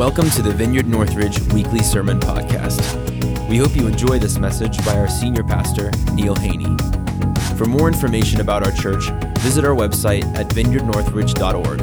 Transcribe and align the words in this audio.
Welcome 0.00 0.30
to 0.30 0.40
the 0.40 0.54
Vineyard 0.54 0.86
Northridge 0.86 1.38
Weekly 1.52 1.80
Sermon 1.80 2.18
Podcast. 2.18 2.80
We 3.50 3.58
hope 3.58 3.76
you 3.76 3.86
enjoy 3.86 4.18
this 4.18 4.38
message 4.38 4.82
by 4.82 4.96
our 4.96 5.08
senior 5.08 5.44
pastor, 5.44 5.90
Neil 6.14 6.34
Haney. 6.34 6.74
For 7.58 7.66
more 7.66 7.86
information 7.86 8.40
about 8.40 8.64
our 8.64 8.72
church, 8.72 9.10
visit 9.40 9.62
our 9.62 9.74
website 9.74 10.24
at 10.38 10.48
vineyardnorthridge.org 10.48 11.82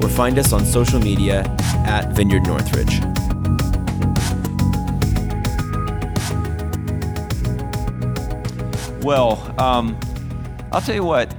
or 0.00 0.08
find 0.08 0.38
us 0.38 0.52
on 0.52 0.64
social 0.64 1.00
media 1.00 1.40
at 1.84 2.12
Vineyard 2.12 2.46
Northridge. 2.46 3.00
Well, 9.02 9.42
um, 9.58 9.98
I'll 10.70 10.82
tell 10.82 10.94
you 10.94 11.02
what, 11.02 11.34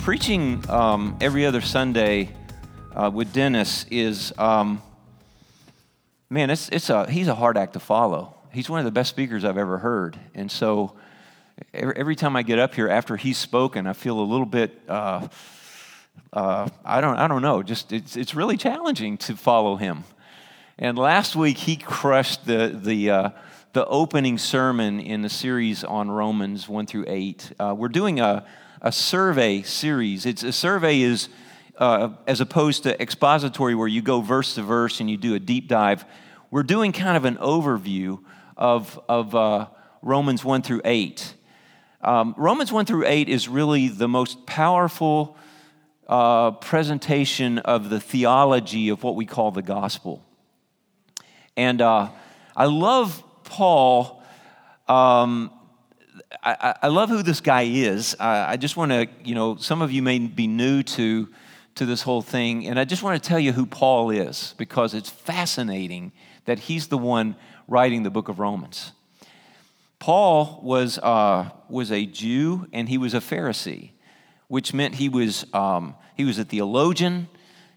preaching 0.00 0.62
um, 0.68 1.16
every 1.22 1.46
other 1.46 1.62
Sunday 1.62 2.28
uh, 2.94 3.10
with 3.10 3.32
Dennis 3.32 3.86
is, 3.90 4.34
um, 4.36 4.82
man, 6.28 6.50
it's, 6.50 6.68
it's 6.70 6.90
a, 6.90 7.10
he's 7.10 7.28
a 7.28 7.34
hard 7.34 7.56
act 7.56 7.74
to 7.74 7.80
follow. 7.80 8.34
He's 8.52 8.68
one 8.68 8.78
of 8.78 8.84
the 8.84 8.90
best 8.90 9.10
speakers 9.10 9.44
I've 9.44 9.58
ever 9.58 9.78
heard. 9.78 10.18
And 10.34 10.50
so 10.50 10.94
every, 11.72 11.96
every 11.96 12.16
time 12.16 12.36
I 12.36 12.42
get 12.42 12.58
up 12.58 12.74
here 12.74 12.88
after 12.88 13.16
he's 13.16 13.38
spoken, 13.38 13.86
I 13.86 13.92
feel 13.92 14.18
a 14.18 14.22
little 14.22 14.46
bit, 14.46 14.80
uh, 14.88 15.28
uh, 16.32 16.68
I, 16.84 17.00
don't, 17.00 17.16
I 17.16 17.28
don't 17.28 17.42
know, 17.42 17.62
just 17.62 17.92
it's, 17.92 18.16
it's 18.16 18.34
really 18.34 18.56
challenging 18.56 19.18
to 19.18 19.36
follow 19.36 19.76
him. 19.76 20.04
And 20.78 20.98
last 20.98 21.36
week 21.36 21.58
he 21.58 21.76
crushed 21.76 22.46
the, 22.46 22.68
the, 22.68 23.10
uh, 23.10 23.30
the 23.72 23.86
opening 23.86 24.38
sermon 24.38 25.00
in 25.00 25.22
the 25.22 25.30
series 25.30 25.84
on 25.84 26.10
Romans 26.10 26.68
1 26.68 26.86
through 26.86 27.04
8. 27.08 27.52
Uh, 27.58 27.74
we're 27.76 27.88
doing 27.88 28.20
a, 28.20 28.44
a 28.82 28.92
survey 28.92 29.62
series. 29.62 30.26
It's, 30.26 30.42
a 30.42 30.52
survey 30.52 31.00
is 31.00 31.28
uh, 31.78 32.10
as 32.26 32.40
opposed 32.40 32.84
to 32.84 33.00
expository, 33.00 33.74
where 33.74 33.88
you 33.88 34.02
go 34.02 34.20
verse 34.20 34.54
to 34.54 34.62
verse 34.62 35.00
and 35.00 35.10
you 35.10 35.16
do 35.16 35.34
a 35.34 35.38
deep 35.38 35.68
dive, 35.68 36.04
we're 36.50 36.62
doing 36.62 36.92
kind 36.92 37.16
of 37.16 37.24
an 37.24 37.36
overview 37.36 38.20
of, 38.56 38.98
of 39.08 39.34
uh, 39.34 39.68
Romans 40.02 40.44
1 40.44 40.62
through 40.62 40.80
8. 40.84 41.34
Um, 42.00 42.34
Romans 42.36 42.72
1 42.72 42.86
through 42.86 43.06
8 43.06 43.28
is 43.28 43.48
really 43.48 43.88
the 43.88 44.08
most 44.08 44.46
powerful 44.46 45.36
uh, 46.08 46.52
presentation 46.52 47.58
of 47.58 47.90
the 47.90 48.00
theology 48.00 48.90
of 48.90 49.02
what 49.02 49.16
we 49.16 49.26
call 49.26 49.50
the 49.50 49.62
gospel. 49.62 50.24
And 51.56 51.82
uh, 51.82 52.10
I 52.54 52.66
love 52.66 53.22
Paul. 53.44 54.22
Um, 54.88 55.50
I, 56.42 56.74
I, 56.82 56.88
love 56.88 57.08
who 57.08 57.22
this 57.22 57.40
guy 57.40 57.62
is. 57.62 58.14
I, 58.20 58.52
I 58.52 58.56
just 58.56 58.76
want 58.76 58.92
to, 58.92 59.08
you 59.24 59.34
know, 59.34 59.56
some 59.56 59.82
of 59.82 59.90
you 59.90 60.02
may 60.02 60.18
be 60.18 60.46
new 60.46 60.82
to 60.82 61.28
to 61.76 61.86
this 61.86 62.02
whole 62.02 62.22
thing. 62.22 62.66
And 62.66 62.78
I 62.78 62.84
just 62.84 63.02
want 63.02 63.22
to 63.22 63.28
tell 63.28 63.38
you 63.38 63.52
who 63.52 63.66
Paul 63.66 64.10
is 64.10 64.54
because 64.58 64.94
it's 64.94 65.10
fascinating 65.10 66.12
that 66.46 66.58
he's 66.58 66.88
the 66.88 66.98
one 66.98 67.36
writing 67.68 68.02
the 68.02 68.10
book 68.10 68.28
of 68.28 68.38
Romans. 68.38 68.92
Paul 69.98 70.60
was, 70.62 70.98
uh, 70.98 71.50
was 71.68 71.90
a 71.90 72.04
Jew 72.06 72.66
and 72.72 72.88
he 72.88 72.98
was 72.98 73.14
a 73.14 73.20
Pharisee, 73.20 73.90
which 74.48 74.74
meant 74.74 74.94
he 74.94 75.08
was, 75.08 75.46
um, 75.52 75.94
he 76.14 76.24
was 76.24 76.38
a 76.38 76.44
theologian, 76.44 77.28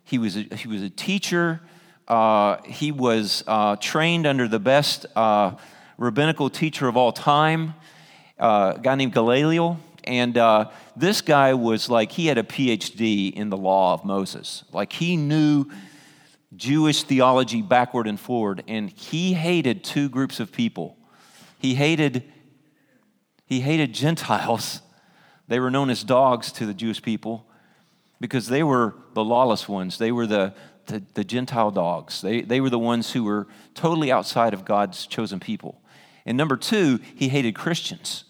he 0.04 0.18
was 0.18 0.38
a, 0.38 0.42
he 0.56 0.68
was 0.68 0.82
a 0.82 0.90
teacher, 0.90 1.62
uh, 2.08 2.62
he 2.64 2.92
was 2.92 3.44
uh, 3.48 3.76
trained 3.78 4.26
under 4.26 4.48
the 4.48 4.60
best 4.60 5.06
uh, 5.16 5.54
rabbinical 5.98 6.50
teacher 6.50 6.88
of 6.88 6.98
all 6.98 7.12
time, 7.12 7.74
uh, 8.40 8.74
a 8.78 8.80
guy 8.80 8.96
named 8.96 9.14
Gamaliel. 9.14 9.80
And 10.10 10.40
uh, 10.40 10.72
this 10.96 11.22
guy 11.22 11.54
was 11.54 11.88
like, 11.88 12.12
he 12.12 12.26
had 12.26 12.40
a 12.40 12.44
PhD 12.44 13.32
in 13.32 13.52
the 13.52 13.56
law 13.56 13.94
of 13.94 14.04
Moses. 14.04 14.64
Like, 14.74 14.92
he 14.92 15.16
knew 15.16 15.68
Jewish 16.56 17.04
theology 17.04 17.62
backward 17.62 18.08
and 18.08 18.20
forward. 18.20 18.64
And 18.68 18.90
he 18.90 19.34
hated 19.34 19.84
two 19.84 20.10
groups 20.10 20.40
of 20.40 20.52
people. 20.52 20.98
He 21.60 21.76
hated, 21.76 22.24
he 23.46 23.60
hated 23.60 23.94
Gentiles. 23.94 24.82
They 25.48 25.60
were 25.60 25.70
known 25.70 25.92
as 25.92 26.04
dogs 26.04 26.52
to 26.54 26.66
the 26.66 26.74
Jewish 26.74 27.04
people 27.04 27.46
because 28.20 28.48
they 28.48 28.64
were 28.64 28.96
the 29.14 29.24
lawless 29.24 29.70
ones. 29.70 30.00
They 30.00 30.12
were 30.12 30.26
the, 30.26 30.56
the, 30.88 31.04
the 31.14 31.24
Gentile 31.24 31.70
dogs. 31.70 32.22
They, 32.22 32.42
they 32.42 32.62
were 32.62 32.72
the 32.72 32.80
ones 32.80 33.12
who 33.12 33.26
were 33.26 33.46
totally 33.76 34.12
outside 34.12 34.56
of 34.56 34.66
God's 34.66 35.06
chosen 35.06 35.40
people. 35.40 35.80
And 36.26 36.36
number 36.36 36.58
two, 36.58 37.00
he 37.14 37.30
hated 37.30 37.54
Christians 37.54 38.24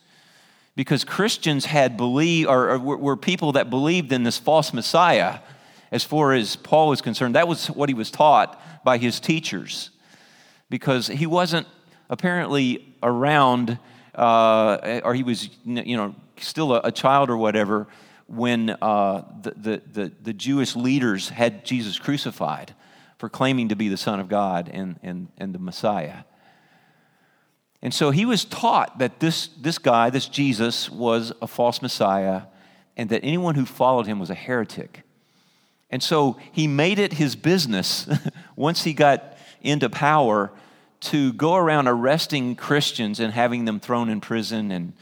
because 0.79 1.03
Christians 1.03 1.65
had 1.65 1.97
believed, 1.97 2.47
or, 2.47 2.69
or 2.69 2.79
were 2.79 3.17
people 3.17 3.51
that 3.51 3.69
believed 3.69 4.13
in 4.13 4.23
this 4.23 4.37
false 4.37 4.71
Messiah. 4.71 5.39
As 5.91 6.05
far 6.05 6.31
as 6.31 6.55
Paul 6.55 6.87
was 6.87 7.01
concerned, 7.01 7.35
that 7.35 7.49
was 7.49 7.67
what 7.67 7.89
he 7.89 7.93
was 7.93 8.09
taught 8.09 8.57
by 8.85 8.97
his 8.97 9.19
teachers, 9.19 9.89
because 10.69 11.07
he 11.07 11.25
wasn't 11.25 11.67
apparently 12.09 12.95
around, 13.03 13.77
uh, 14.15 15.01
or 15.03 15.13
he 15.13 15.23
was, 15.23 15.49
you 15.65 15.97
know, 15.97 16.15
still 16.37 16.73
a, 16.73 16.79
a 16.85 16.91
child 16.93 17.29
or 17.29 17.35
whatever 17.35 17.85
when 18.27 18.69
uh, 18.69 19.25
the, 19.41 19.51
the, 19.51 19.81
the, 19.91 20.11
the 20.21 20.33
Jewish 20.33 20.77
leaders 20.77 21.27
had 21.27 21.65
Jesus 21.65 21.99
crucified 21.99 22.73
for 23.17 23.27
claiming 23.27 23.67
to 23.67 23.75
be 23.75 23.89
the 23.89 23.97
Son 23.97 24.21
of 24.21 24.29
God 24.29 24.69
and, 24.71 24.97
and, 25.03 25.27
and 25.39 25.53
the 25.53 25.59
Messiah. 25.59 26.19
And 27.81 27.93
so 27.93 28.11
he 28.11 28.25
was 28.25 28.43
taught 28.43 28.99
that 28.99 29.19
this, 29.19 29.47
this 29.59 29.77
guy, 29.77 30.09
this 30.09 30.27
Jesus, 30.27 30.89
was 30.89 31.31
a 31.41 31.47
false 31.47 31.81
Messiah 31.81 32.43
and 32.97 33.09
that 33.09 33.23
anyone 33.23 33.55
who 33.55 33.65
followed 33.65 34.05
him 34.05 34.19
was 34.19 34.29
a 34.29 34.35
heretic. 34.35 35.03
And 35.89 36.03
so 36.03 36.37
he 36.51 36.67
made 36.67 36.99
it 36.99 37.13
his 37.13 37.35
business 37.35 38.07
once 38.55 38.83
he 38.83 38.93
got 38.93 39.37
into 39.61 39.89
power 39.89 40.51
to 41.01 41.31
go 41.33 41.55
around 41.55 41.87
arresting 41.87 42.55
Christians 42.55 43.21
and 43.21 43.33
having 43.33 43.63
them 43.63 43.79
thrown 43.79 44.09
in 44.09 44.19
prison. 44.19 44.71
And 44.71 44.93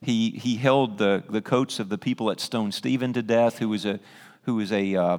he, 0.00 0.30
he 0.30 0.56
held 0.56 0.96
the, 0.96 1.22
the 1.28 1.42
coats 1.42 1.78
of 1.78 1.90
the 1.90 1.98
people 1.98 2.26
that 2.26 2.40
stoned 2.40 2.72
Stephen 2.72 3.12
to 3.12 3.22
death, 3.22 3.58
who 3.58 3.68
was 3.68 3.84
a, 3.84 4.00
who 4.44 4.54
was 4.54 4.72
a, 4.72 4.96
uh, 4.96 5.18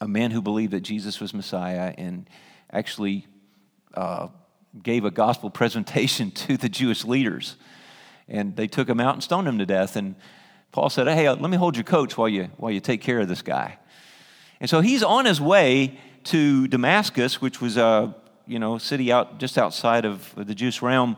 a 0.00 0.08
man 0.08 0.30
who 0.30 0.42
believed 0.42 0.72
that 0.72 0.82
Jesus 0.82 1.18
was 1.18 1.32
Messiah 1.32 1.94
and 1.96 2.28
actually 2.70 3.26
uh, 3.94 4.28
gave 4.82 5.04
a 5.04 5.10
gospel 5.10 5.50
presentation 5.50 6.30
to 6.46 6.56
the 6.56 6.68
Jewish 6.68 7.04
leaders. 7.04 7.56
And 8.28 8.56
they 8.56 8.68
took 8.68 8.88
him 8.88 9.00
out 9.00 9.14
and 9.14 9.22
stoned 9.22 9.48
him 9.48 9.58
to 9.58 9.66
death. 9.66 9.96
And 9.96 10.14
Paul 10.70 10.88
said, 10.88 11.06
Hey, 11.08 11.26
uh, 11.26 11.36
let 11.36 11.50
me 11.50 11.56
hold 11.56 11.76
your 11.76 11.84
coats 11.84 12.16
while 12.16 12.28
you, 12.28 12.50
while 12.56 12.72
you 12.72 12.80
take 12.80 13.00
care 13.00 13.20
of 13.20 13.28
this 13.28 13.42
guy. 13.42 13.78
And 14.60 14.70
so 14.70 14.80
he's 14.80 15.02
on 15.02 15.24
his 15.24 15.40
way 15.40 15.98
to 16.24 16.68
Damascus, 16.68 17.40
which 17.40 17.60
was 17.60 17.76
a 17.76 18.14
you 18.46 18.58
know, 18.58 18.78
city 18.78 19.12
out 19.12 19.38
just 19.38 19.58
outside 19.58 20.04
of 20.04 20.32
the 20.36 20.54
Jewish 20.54 20.82
realm, 20.82 21.16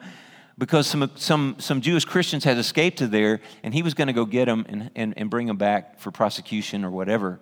because 0.57 0.87
some, 0.87 1.11
some, 1.17 1.57
some 1.59 1.81
Jewish 1.81 2.05
Christians 2.05 2.45
had 2.45 2.59
escaped 2.59 2.99
to 2.99 3.07
there, 3.07 3.41
and 3.63 3.75
he 3.75 3.83
was 3.83 3.95
going 3.95 4.07
to 4.07 4.13
go 4.13 4.25
get 4.25 4.47
them 4.47 4.65
and, 4.69 4.91
and, 4.95 5.15
and 5.17 5.31
bring 5.31 5.47
them 5.47 5.57
back 5.57 5.99
for 5.99 6.11
prosecution 6.11 6.85
or 6.85 6.91
whatever. 6.91 7.41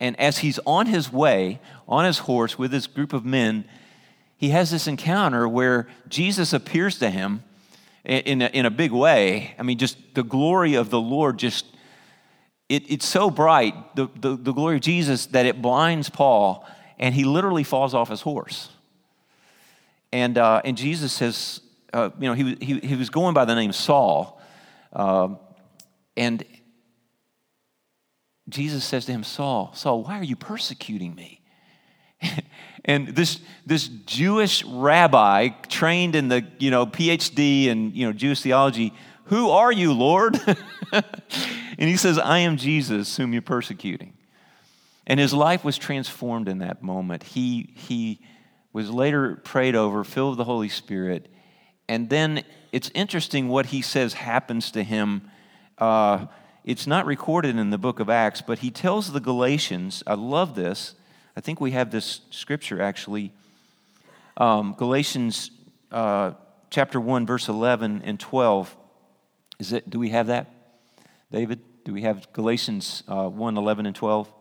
And 0.00 0.18
as 0.18 0.38
he's 0.38 0.58
on 0.66 0.86
his 0.86 1.12
way, 1.12 1.60
on 1.88 2.04
his 2.04 2.18
horse 2.18 2.58
with 2.58 2.70
this 2.70 2.86
group 2.86 3.12
of 3.12 3.24
men, 3.24 3.66
he 4.36 4.50
has 4.50 4.70
this 4.70 4.86
encounter 4.86 5.48
where 5.48 5.88
Jesus 6.08 6.52
appears 6.52 6.98
to 6.98 7.10
him 7.10 7.42
in 8.04 8.42
a, 8.42 8.46
in 8.46 8.66
a 8.66 8.70
big 8.70 8.92
way. 8.92 9.54
I 9.58 9.62
mean, 9.62 9.78
just 9.78 9.98
the 10.14 10.22
glory 10.22 10.74
of 10.74 10.90
the 10.90 11.00
Lord 11.00 11.38
just, 11.38 11.66
it, 12.68 12.90
it's 12.90 13.06
so 13.06 13.30
bright, 13.30 13.96
the, 13.96 14.08
the, 14.20 14.36
the 14.36 14.52
glory 14.52 14.76
of 14.76 14.82
Jesus, 14.82 15.26
that 15.26 15.46
it 15.46 15.60
blinds 15.60 16.10
Paul, 16.10 16.66
and 16.98 17.14
he 17.14 17.24
literally 17.24 17.64
falls 17.64 17.94
off 17.94 18.10
his 18.10 18.20
horse. 18.20 18.70
And, 20.12 20.38
uh, 20.38 20.62
and 20.64 20.76
Jesus 20.76 21.12
says, 21.12 21.60
uh, 21.92 22.10
you 22.18 22.28
know, 22.28 22.34
he, 22.34 22.56
he, 22.60 22.78
he 22.80 22.94
was 22.94 23.10
going 23.10 23.34
by 23.34 23.44
the 23.44 23.54
name 23.54 23.72
Saul, 23.72 24.40
uh, 24.92 25.28
and 26.16 26.44
Jesus 28.48 28.84
says 28.84 29.06
to 29.06 29.12
him, 29.12 29.24
Saul, 29.24 29.72
Saul, 29.74 30.04
why 30.04 30.18
are 30.18 30.24
you 30.24 30.36
persecuting 30.36 31.14
me? 31.14 31.40
and 32.86 33.08
this, 33.08 33.40
this 33.66 33.88
Jewish 33.88 34.64
rabbi 34.64 35.48
trained 35.68 36.14
in 36.14 36.28
the, 36.28 36.46
you 36.58 36.70
know, 36.70 36.86
PhD 36.86 37.68
and, 37.68 37.92
you 37.94 38.06
know, 38.06 38.12
Jewish 38.12 38.40
theology, 38.40 38.94
who 39.24 39.50
are 39.50 39.72
you, 39.72 39.92
Lord? 39.92 40.38
and 40.92 41.04
he 41.76 41.96
says, 41.96 42.16
I 42.16 42.38
am 42.38 42.56
Jesus 42.56 43.16
whom 43.16 43.32
you're 43.32 43.42
persecuting. 43.42 44.14
And 45.04 45.18
his 45.18 45.34
life 45.34 45.64
was 45.64 45.76
transformed 45.76 46.48
in 46.48 46.58
that 46.58 46.80
moment. 46.80 47.24
He, 47.24 47.72
he 47.74 48.20
was 48.72 48.88
later 48.88 49.34
prayed 49.34 49.74
over, 49.74 50.04
filled 50.04 50.32
with 50.32 50.38
the 50.38 50.44
Holy 50.44 50.68
Spirit. 50.68 51.28
And 51.88 52.08
then 52.08 52.44
it's 52.70 52.90
interesting 52.94 53.48
what 53.48 53.66
he 53.66 53.82
says 53.82 54.14
happens 54.14 54.70
to 54.72 54.84
him. 54.84 55.28
Uh, 55.76 56.26
it's 56.64 56.86
not 56.86 57.04
recorded 57.04 57.56
in 57.56 57.70
the 57.70 57.78
book 57.78 57.98
of 57.98 58.08
Acts, 58.08 58.42
but 58.42 58.60
he 58.60 58.70
tells 58.70 59.12
the 59.12 59.20
Galatians, 59.20 60.04
I 60.06 60.14
love 60.14 60.54
this. 60.54 60.94
I 61.36 61.40
think 61.40 61.60
we 61.60 61.72
have 61.72 61.90
this 61.90 62.20
scripture 62.30 62.80
actually. 62.80 63.32
Um, 64.38 64.74
Galatians 64.76 65.50
uh, 65.92 66.32
chapter 66.70 67.00
1, 67.00 67.26
verse 67.26 67.48
11 67.48 68.02
and 68.04 68.18
12. 68.18 68.76
Is 69.58 69.72
it, 69.72 69.88
do 69.88 69.98
we 69.98 70.10
have 70.10 70.26
that, 70.28 70.50
David? 71.30 71.60
Do 71.84 71.92
we 71.92 72.02
have 72.02 72.32
Galatians 72.32 73.02
uh, 73.08 73.28
1, 73.28 73.56
11 73.56 73.86
and 73.86 73.94
12? 73.94 74.32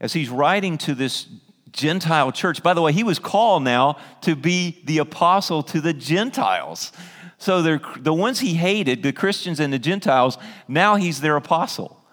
As 0.00 0.12
he's 0.12 0.28
writing 0.28 0.78
to 0.78 0.94
this 0.94 1.26
Gentile 1.72 2.32
church. 2.32 2.62
By 2.62 2.74
the 2.74 2.82
way, 2.82 2.92
he 2.92 3.02
was 3.02 3.18
called 3.18 3.62
now 3.62 3.96
to 4.22 4.36
be 4.36 4.82
the 4.84 4.98
apostle 4.98 5.62
to 5.64 5.80
the 5.80 5.94
Gentiles. 5.94 6.92
So 7.38 7.62
the 7.62 8.12
ones 8.12 8.40
he 8.40 8.54
hated, 8.54 9.02
the 9.02 9.12
Christians 9.12 9.58
and 9.58 9.72
the 9.72 9.78
Gentiles, 9.78 10.38
now 10.68 10.96
he's 10.96 11.20
their 11.22 11.36
apostle. 11.36 12.04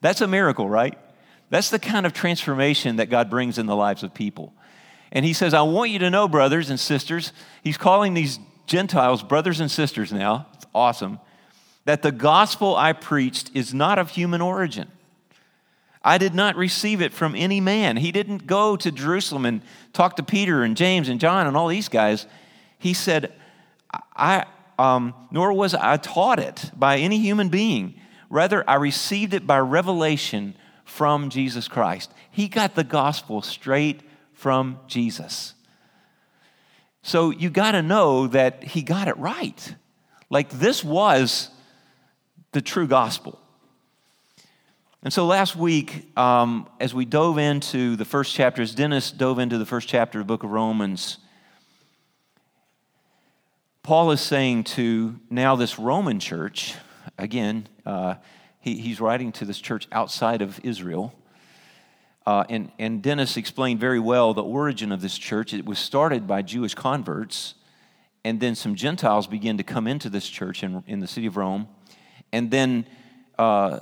That's 0.00 0.20
a 0.20 0.28
miracle, 0.28 0.68
right? 0.68 0.96
That's 1.50 1.70
the 1.70 1.78
kind 1.78 2.06
of 2.06 2.12
transformation 2.12 2.96
that 2.96 3.10
God 3.10 3.30
brings 3.30 3.58
in 3.58 3.66
the 3.66 3.76
lives 3.76 4.02
of 4.02 4.14
people. 4.14 4.52
And 5.10 5.24
he 5.24 5.32
says, 5.32 5.54
I 5.54 5.62
want 5.62 5.90
you 5.90 5.98
to 6.00 6.10
know, 6.10 6.28
brothers 6.28 6.68
and 6.70 6.78
sisters, 6.78 7.32
he's 7.62 7.78
calling 7.78 8.14
these 8.14 8.38
Gentiles 8.66 9.22
brothers 9.22 9.60
and 9.60 9.70
sisters 9.70 10.12
now. 10.12 10.46
It's 10.54 10.66
awesome. 10.74 11.18
That 11.86 12.02
the 12.02 12.12
gospel 12.12 12.76
I 12.76 12.92
preached 12.92 13.50
is 13.54 13.72
not 13.72 13.98
of 13.98 14.10
human 14.10 14.42
origin. 14.42 14.88
I 16.04 16.18
did 16.18 16.34
not 16.34 16.56
receive 16.56 17.00
it 17.00 17.12
from 17.12 17.34
any 17.34 17.60
man. 17.60 17.96
He 17.96 18.12
didn't 18.12 18.46
go 18.46 18.76
to 18.76 18.92
Jerusalem 18.92 19.46
and 19.46 19.62
talk 19.92 20.16
to 20.16 20.22
Peter 20.22 20.62
and 20.62 20.76
James 20.76 21.08
and 21.08 21.18
John 21.18 21.46
and 21.46 21.56
all 21.56 21.68
these 21.68 21.88
guys. 21.88 22.26
He 22.78 22.94
said, 22.94 23.32
I, 24.14 24.44
um, 24.78 25.14
nor 25.30 25.52
was 25.52 25.74
I 25.74 25.96
taught 25.96 26.38
it 26.38 26.70
by 26.76 26.98
any 26.98 27.18
human 27.18 27.48
being. 27.48 27.94
Rather, 28.30 28.68
I 28.68 28.74
received 28.74 29.32
it 29.34 29.46
by 29.46 29.58
revelation 29.58 30.54
from 30.88 31.30
Jesus 31.30 31.68
Christ. 31.68 32.12
He 32.30 32.48
got 32.48 32.74
the 32.74 32.84
gospel 32.84 33.42
straight 33.42 34.00
from 34.32 34.78
Jesus. 34.86 35.54
So 37.02 37.30
you 37.30 37.50
got 37.50 37.72
to 37.72 37.82
know 37.82 38.26
that 38.28 38.64
he 38.64 38.82
got 38.82 39.08
it 39.08 39.16
right. 39.18 39.74
Like 40.30 40.50
this 40.50 40.82
was 40.84 41.50
the 42.52 42.60
true 42.60 42.86
gospel. 42.86 43.38
And 45.02 45.12
so 45.12 45.26
last 45.26 45.54
week, 45.54 46.10
um, 46.18 46.68
as 46.80 46.92
we 46.92 47.04
dove 47.04 47.38
into 47.38 47.94
the 47.96 48.04
first 48.04 48.34
chapter, 48.34 48.62
as 48.62 48.74
Dennis 48.74 49.10
dove 49.10 49.38
into 49.38 49.56
the 49.56 49.66
first 49.66 49.88
chapter 49.88 50.20
of 50.20 50.26
the 50.26 50.32
book 50.32 50.42
of 50.42 50.50
Romans, 50.50 51.18
Paul 53.82 54.10
is 54.10 54.20
saying 54.20 54.64
to 54.64 55.18
now 55.30 55.56
this 55.56 55.78
Roman 55.78 56.20
church, 56.20 56.74
again, 57.16 57.68
uh, 57.86 58.16
he, 58.68 58.80
he's 58.80 59.00
writing 59.00 59.32
to 59.32 59.44
this 59.44 59.60
church 59.60 59.88
outside 59.92 60.42
of 60.42 60.60
Israel. 60.62 61.14
Uh, 62.26 62.44
and, 62.50 62.70
and 62.78 63.02
Dennis 63.02 63.36
explained 63.36 63.80
very 63.80 63.98
well 63.98 64.34
the 64.34 64.42
origin 64.42 64.92
of 64.92 65.00
this 65.00 65.16
church. 65.16 65.54
It 65.54 65.64
was 65.64 65.78
started 65.78 66.26
by 66.26 66.42
Jewish 66.42 66.74
converts, 66.74 67.54
and 68.24 68.40
then 68.40 68.54
some 68.54 68.74
Gentiles 68.74 69.26
began 69.26 69.56
to 69.56 69.62
come 69.62 69.86
into 69.86 70.10
this 70.10 70.28
church 70.28 70.62
in, 70.62 70.82
in 70.86 71.00
the 71.00 71.06
city 71.06 71.26
of 71.26 71.36
Rome. 71.36 71.68
And 72.32 72.50
then 72.50 72.86
uh, 73.38 73.80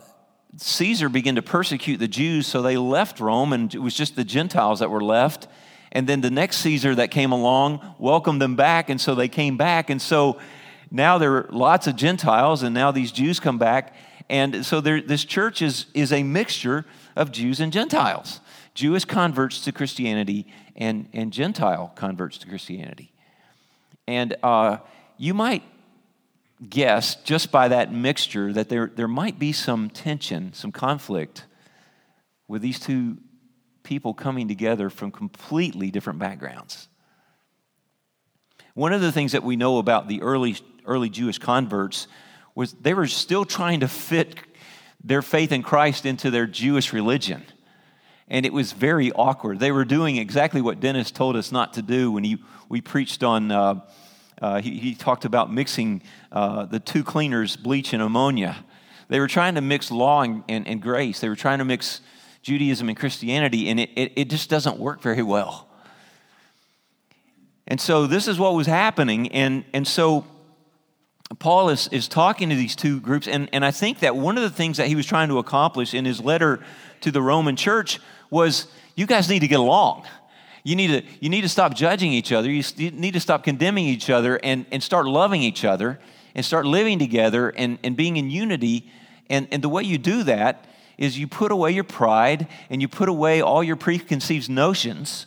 Caesar 0.57 1.09
began 1.09 1.35
to 1.35 1.43
persecute 1.43 1.97
the 1.97 2.07
Jews, 2.07 2.47
so 2.47 2.63
they 2.63 2.77
left 2.77 3.19
Rome, 3.19 3.53
and 3.53 3.75
it 3.75 3.81
was 3.81 3.95
just 3.95 4.15
the 4.15 4.25
Gentiles 4.25 4.79
that 4.79 4.91
were 4.91 5.03
left. 5.03 5.49
And 5.91 6.07
then 6.07 6.21
the 6.21 6.31
next 6.31 6.59
Caesar 6.59 6.95
that 6.95 7.11
came 7.11 7.33
along 7.33 7.97
welcomed 7.99 8.41
them 8.41 8.55
back, 8.55 8.91
and 8.91 9.01
so 9.01 9.17
they 9.17 9.29
came 9.29 9.57
back. 9.57 9.91
And 9.91 10.01
so 10.01 10.39
now 10.91 11.19
there 11.19 11.33
are 11.33 11.49
lots 11.51 11.89
of 11.89 11.97
Gentiles, 11.97 12.63
and 12.63 12.73
now 12.75 12.93
these 12.93 13.11
Jews 13.11 13.41
come 13.41 13.59
back. 13.59 13.95
And 14.29 14.67
so 14.67 14.81
there, 14.81 15.01
this 15.01 15.25
church 15.25 15.63
is, 15.63 15.87
is 15.95 16.13
a 16.13 16.23
mixture 16.23 16.85
of 17.15 17.33
Jews 17.33 17.61
and 17.61 17.73
Gentiles 17.73 18.41
Jewish 18.75 19.07
converts 19.07 19.63
to 19.63 19.73
Christianity 19.73 20.47
and, 20.77 21.09
and 21.15 21.33
Gentile 21.33 21.93
converts 21.95 22.37
to 22.39 22.47
Christianity. 22.47 23.11
And 24.07 24.37
uh, 24.43 24.79
you 25.17 25.33
might 25.33 25.63
guess 26.69 27.17
just 27.17 27.51
by 27.51 27.69
that 27.69 27.93
mixture 27.93 28.53
that 28.53 28.69
there, 28.69 28.91
there 28.95 29.09
might 29.09 29.39
be 29.39 29.53
some 29.53 29.89
tension, 29.89 30.53
some 30.53 30.73
conflict 30.73 31.47
with 32.49 32.61
these 32.61 32.79
two 32.79 33.17
people 33.83 34.13
coming 34.13 34.47
together 34.49 34.91
from 34.91 35.11
completely 35.11 35.91
different 35.91 36.19
backgrounds. 36.19 36.89
One 38.75 38.93
of 38.93 39.01
the 39.01 39.13
things 39.13 39.33
that 39.33 39.43
we 39.43 39.57
know 39.57 39.79
about 39.79 40.07
the 40.07 40.21
early, 40.21 40.57
early 40.85 41.09
Jewish 41.09 41.39
converts 41.39 42.09
was 42.57 42.73
they 42.73 42.95
were 42.95 43.07
still 43.07 43.45
trying 43.45 43.81
to 43.81 43.87
fit 43.87 44.35
their 45.05 45.23
faith 45.23 45.53
in 45.53 45.63
Christ 45.63 46.05
into 46.05 46.33
their 46.33 46.47
Jewish 46.47 46.93
religion. 46.93 47.45
And 48.27 48.45
it 48.45 48.53
was 48.53 48.73
very 48.73 49.13
awkward. 49.13 49.61
They 49.61 49.71
were 49.71 49.85
doing 49.85 50.17
exactly 50.17 50.61
what 50.61 50.81
Dennis 50.81 51.13
told 51.13 51.37
us 51.37 51.53
not 51.53 51.75
to 51.75 51.83
do 51.83 52.11
when 52.11 52.25
he, 52.25 52.39
we 52.69 52.81
preached 52.81 53.23
on. 53.23 53.53
Uh, 53.53 53.81
uh, 54.43 54.61
he, 54.61 54.79
he, 54.79 54.95
talked 54.95 55.25
about 55.25 55.53
mixing 55.53 56.03
uh, 56.33 56.67
the 56.67 56.81
two 56.81 57.05
cleaners, 57.05 57.57
bleach 57.57 57.93
and 57.93 58.03
ammonia. 58.03 58.57
They 59.09 59.21
were 59.21 59.29
trying 59.29 59.55
to 59.55 59.61
mix 59.61 59.91
law 59.91 60.23
and, 60.23 60.43
and, 60.49 60.67
and 60.67 60.83
grace. 60.83 61.21
They 61.21 61.29
were 61.29 61.37
trying 61.37 61.59
to 61.59 61.65
mix 61.65 62.01
Judaism 62.43 62.89
and 62.89 62.99
Christianity, 62.99 63.69
and 63.69 63.81
it, 63.81 63.91
it, 63.97 64.13
it 64.17 64.31
just 64.31 64.51
doesn't 64.51 64.79
work 64.79 65.01
very 65.01 65.23
well. 65.23 65.69
And 67.67 67.81
so 67.81 68.07
this 68.07 68.29
is 68.29 68.39
what 68.39 68.55
was 68.55 68.67
happening. 68.67 69.33
And, 69.33 69.65
and 69.73 69.87
so 69.87 70.27
Paul 71.39 71.71
is, 71.71 71.89
is 71.89 72.09
talking 72.09 72.51
to 72.51 72.55
these 72.55 72.77
two 72.77 73.01
groups, 73.01 73.27
and, 73.27 73.49
and 73.53 73.65
I 73.65 73.73
think 73.73 74.01
that 74.01 74.17
one 74.17 74.37
of 74.37 74.43
the 74.43 74.51
things 74.51 74.77
that 74.77 74.87
he 74.87 74.95
was 74.95 75.07
trying 75.07 75.29
to 75.29 75.39
accomplish 75.39 75.93
in 75.93 76.05
his 76.05 76.21
letter 76.21 76.61
to 77.01 77.11
the 77.11 77.21
Roman 77.21 77.57
church 77.57 77.99
was 78.31 78.69
you 78.95 79.07
guys 79.07 79.29
need 79.29 79.41
to 79.41 79.49
get 79.49 79.59
along. 79.59 80.07
You 80.63 80.77
need 80.77 80.89
to, 80.89 81.03
you 81.21 81.29
need 81.29 81.43
to 81.43 81.49
stop 81.49 81.75
judging 81.75 82.13
each 82.13 82.33
other. 82.33 82.51
You 82.51 82.63
need 82.91 83.15
to 83.15 83.21
stop 83.21 83.45
condemning 83.45 83.87
each 83.87 84.11
other 84.11 84.41
and, 84.43 84.67
and 84.73 84.83
start 84.83 85.07
loving 85.07 85.43
each 85.43 85.65
other 85.65 86.01
and 86.35 86.45
start 86.45 86.67
living 86.67 86.99
together 86.99 87.51
and, 87.51 87.79
and 87.85 87.97
being 87.97 88.17
in 88.17 88.31
unity. 88.31 88.91
And, 89.31 89.49
and 89.53 89.63
the 89.63 89.69
way 89.69 89.83
you 89.83 89.99
do 89.99 90.23
that 90.25 90.65
is 90.99 91.19
you 91.19 91.29
put 91.29 91.53
away 91.53 91.73
your 91.73 91.85
pride 91.85 92.49
and 92.71 92.81
you 92.81 92.89
put 92.89 93.09
away 93.09 93.41
all 93.41 93.63
your 93.63 93.77
preconceived 93.77 94.49
notions 94.49 95.27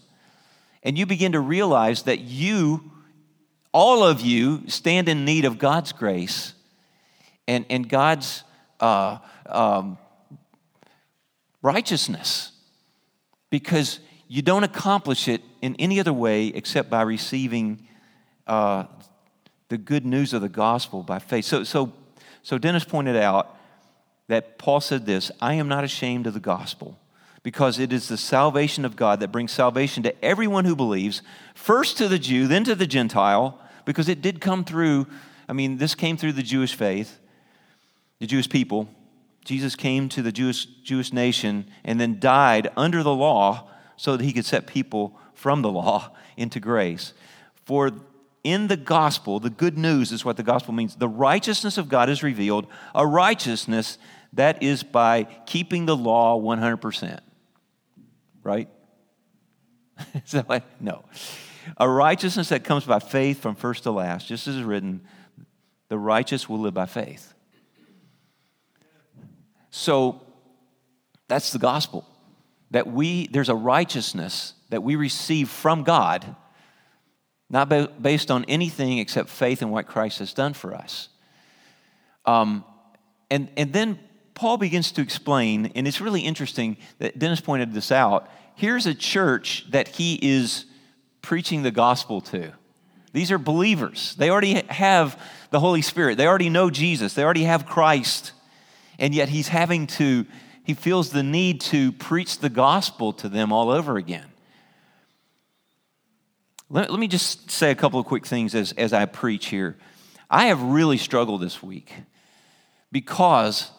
and 0.84 0.98
you 0.98 1.06
begin 1.06 1.34
to 1.34 1.40
realize 1.40 2.04
that 2.04 2.20
you, 2.20 2.92
all 3.72 4.04
of 4.04 4.22
you, 4.22 4.64
stand 4.68 5.08
in 5.10 5.26
need 5.26 5.46
of 5.46 5.60
God's 5.60 5.92
grace 5.92 6.54
and, 7.48 7.66
and 7.70 7.88
God's 7.88 8.44
uh, 8.80 9.20
um, 9.46 9.98
righteousness 11.62 12.52
because 13.50 14.00
you 14.28 14.42
don't 14.42 14.64
accomplish 14.64 15.28
it 15.28 15.42
in 15.62 15.76
any 15.78 16.00
other 16.00 16.14
way 16.14 16.48
except 16.48 16.90
by 16.90 17.02
receiving 17.02 17.88
uh, 18.48 18.86
the 19.70 19.78
good 19.78 20.06
news 20.06 20.34
of 20.34 20.42
the 20.42 20.50
gospel 20.50 21.04
by 21.04 21.20
faith. 21.20 21.46
So, 21.46 21.64
so, 21.64 21.94
so 22.42 22.58
Dennis 22.58 22.84
pointed 22.84 23.16
out 23.16 23.56
that 24.28 24.58
Paul 24.58 24.82
said 24.82 25.06
this 25.06 25.32
I 25.42 25.56
am 25.56 25.68
not 25.68 25.84
ashamed 25.84 26.28
of 26.28 26.34
the 26.34 26.40
gospel 26.40 26.98
because 27.50 27.80
it 27.80 27.92
is 27.92 28.08
the 28.08 28.16
salvation 28.16 28.86
of 28.86 28.96
God 28.96 29.20
that 29.20 29.32
brings 29.32 29.52
salvation 29.52 30.04
to 30.04 30.24
everyone 30.24 30.66
who 30.66 30.76
believes, 30.76 31.24
first 31.56 31.98
to 31.98 32.08
the 32.08 32.20
Jew, 32.20 32.46
then 32.46 32.64
to 32.66 32.76
the 32.76 32.86
Gentile, 32.86 33.60
because 33.86 34.08
it 34.08 34.22
did 34.22 34.40
come 34.40 34.64
through. 34.64 35.08
I 35.48 35.54
mean, 35.54 35.80
this 35.80 35.96
came 35.96 36.16
through 36.16 36.34
the 36.34 36.44
Jewish 36.44 36.76
faith, 36.76 37.18
the 38.20 38.28
Jewish 38.28 38.48
people. 38.48 38.88
Jesus 39.46 39.76
came 39.76 40.10
to 40.10 40.22
the 40.22 40.32
Jewish, 40.32 40.66
Jewish 40.84 41.12
nation 41.12 41.66
and 41.84 42.00
then 42.00 42.20
died 42.20 42.70
under 42.78 43.02
the 43.02 43.16
law 43.16 43.68
so 43.98 44.16
that 44.16 44.24
he 44.24 44.32
could 44.32 44.46
set 44.46 44.68
people 44.68 45.18
from 45.34 45.64
the 45.64 45.72
law 45.72 46.12
into 46.38 46.60
grace. 46.60 47.14
For 47.66 47.90
in 48.44 48.68
the 48.68 48.78
gospel, 48.78 49.40
the 49.40 49.50
good 49.50 49.76
news 49.76 50.12
is 50.12 50.24
what 50.24 50.38
the 50.38 50.44
gospel 50.44 50.76
means. 50.76 50.98
The 50.98 51.08
righteousness 51.08 51.80
of 51.80 51.90
God 51.90 52.12
is 52.12 52.22
revealed, 52.22 52.68
a 52.94 53.08
righteousness 53.08 53.98
that 54.34 54.62
is 54.62 54.84
by 54.84 55.24
keeping 55.48 55.88
the 55.88 55.98
law 55.98 56.40
100%. 56.40 57.22
Right? 58.50 58.68
is 60.26 60.32
that 60.32 60.50
what? 60.50 60.64
No. 60.80 61.06
A 61.78 61.88
righteousness 61.88 62.50
that 62.50 62.64
comes 62.64 62.84
by 62.84 62.98
faith 62.98 63.40
from 63.40 63.54
first 63.54 63.84
to 63.84 63.92
last, 63.92 64.28
just 64.28 64.48
as 64.48 64.56
is 64.56 64.64
written, 64.64 65.02
the 65.90 66.00
righteous 66.00 66.50
will 66.50 66.58
live 66.58 66.74
by 66.74 66.88
faith. 66.88 67.36
So 69.70 70.20
that's 71.28 71.52
the 71.52 71.60
gospel 71.60 72.08
that 72.72 72.88
we, 72.88 73.28
there's 73.28 73.50
a 73.50 73.56
righteousness 73.56 74.56
that 74.70 74.82
we 74.82 74.96
receive 74.96 75.48
from 75.48 75.84
God, 75.84 76.36
not 77.52 78.02
based 78.02 78.32
on 78.32 78.46
anything 78.46 78.98
except 78.98 79.30
faith 79.30 79.62
in 79.62 79.70
what 79.70 79.86
Christ 79.86 80.18
has 80.18 80.34
done 80.34 80.54
for 80.54 80.74
us. 80.74 81.10
Um, 82.26 82.66
and, 83.30 83.52
and 83.56 83.72
then 83.74 84.00
Paul 84.40 84.56
begins 84.56 84.94
to 84.94 85.02
explain, 85.02 85.74
and 85.76 85.86
it's 85.86 86.00
really 86.00 86.22
interesting 86.22 86.78
that 87.00 87.20
Dennis 87.20 87.42
pointed 87.42 87.74
this 87.74 87.92
out. 87.92 88.30
Here's 88.56 88.86
a 88.86 88.96
church 88.96 89.66
that 89.72 89.90
he 89.90 90.18
is 90.22 90.64
preaching 91.22 91.62
the 91.62 91.72
gospel 91.72 92.22
to. 92.22 92.54
These 93.12 93.34
are 93.34 93.38
believers. 93.38 94.16
They 94.18 94.30
already 94.30 94.64
have 94.70 95.22
the 95.52 95.60
Holy 95.60 95.82
Spirit, 95.82 96.18
they 96.18 96.26
already 96.26 96.50
know 96.50 96.70
Jesus, 96.70 97.16
they 97.16 97.24
already 97.26 97.44
have 97.44 97.66
Christ, 97.66 98.32
and 98.98 99.14
yet 99.14 99.28
he's 99.28 99.50
having 99.50 99.88
to 99.88 100.26
he 100.64 100.74
feels 100.74 101.10
the 101.10 101.22
need 101.22 101.60
to 101.62 101.92
preach 101.92 102.40
the 102.40 102.50
gospel 102.50 103.12
to 103.12 103.28
them 103.28 103.52
all 103.52 103.70
over 103.70 103.98
again. 103.98 104.28
Let, 106.70 106.90
let 106.90 107.00
me 107.02 107.10
just 107.10 107.52
say 107.52 107.72
a 107.72 107.76
couple 107.76 108.00
of 108.00 108.06
quick 108.06 108.26
things 108.26 108.56
as, 108.56 108.72
as 108.72 108.94
I 108.94 109.04
preach 109.04 109.48
here. 109.48 109.76
I 110.30 110.46
have 110.46 110.62
really 110.62 110.98
struggled 110.98 111.42
this 111.42 111.62
week 111.62 111.92
because 112.90 113.70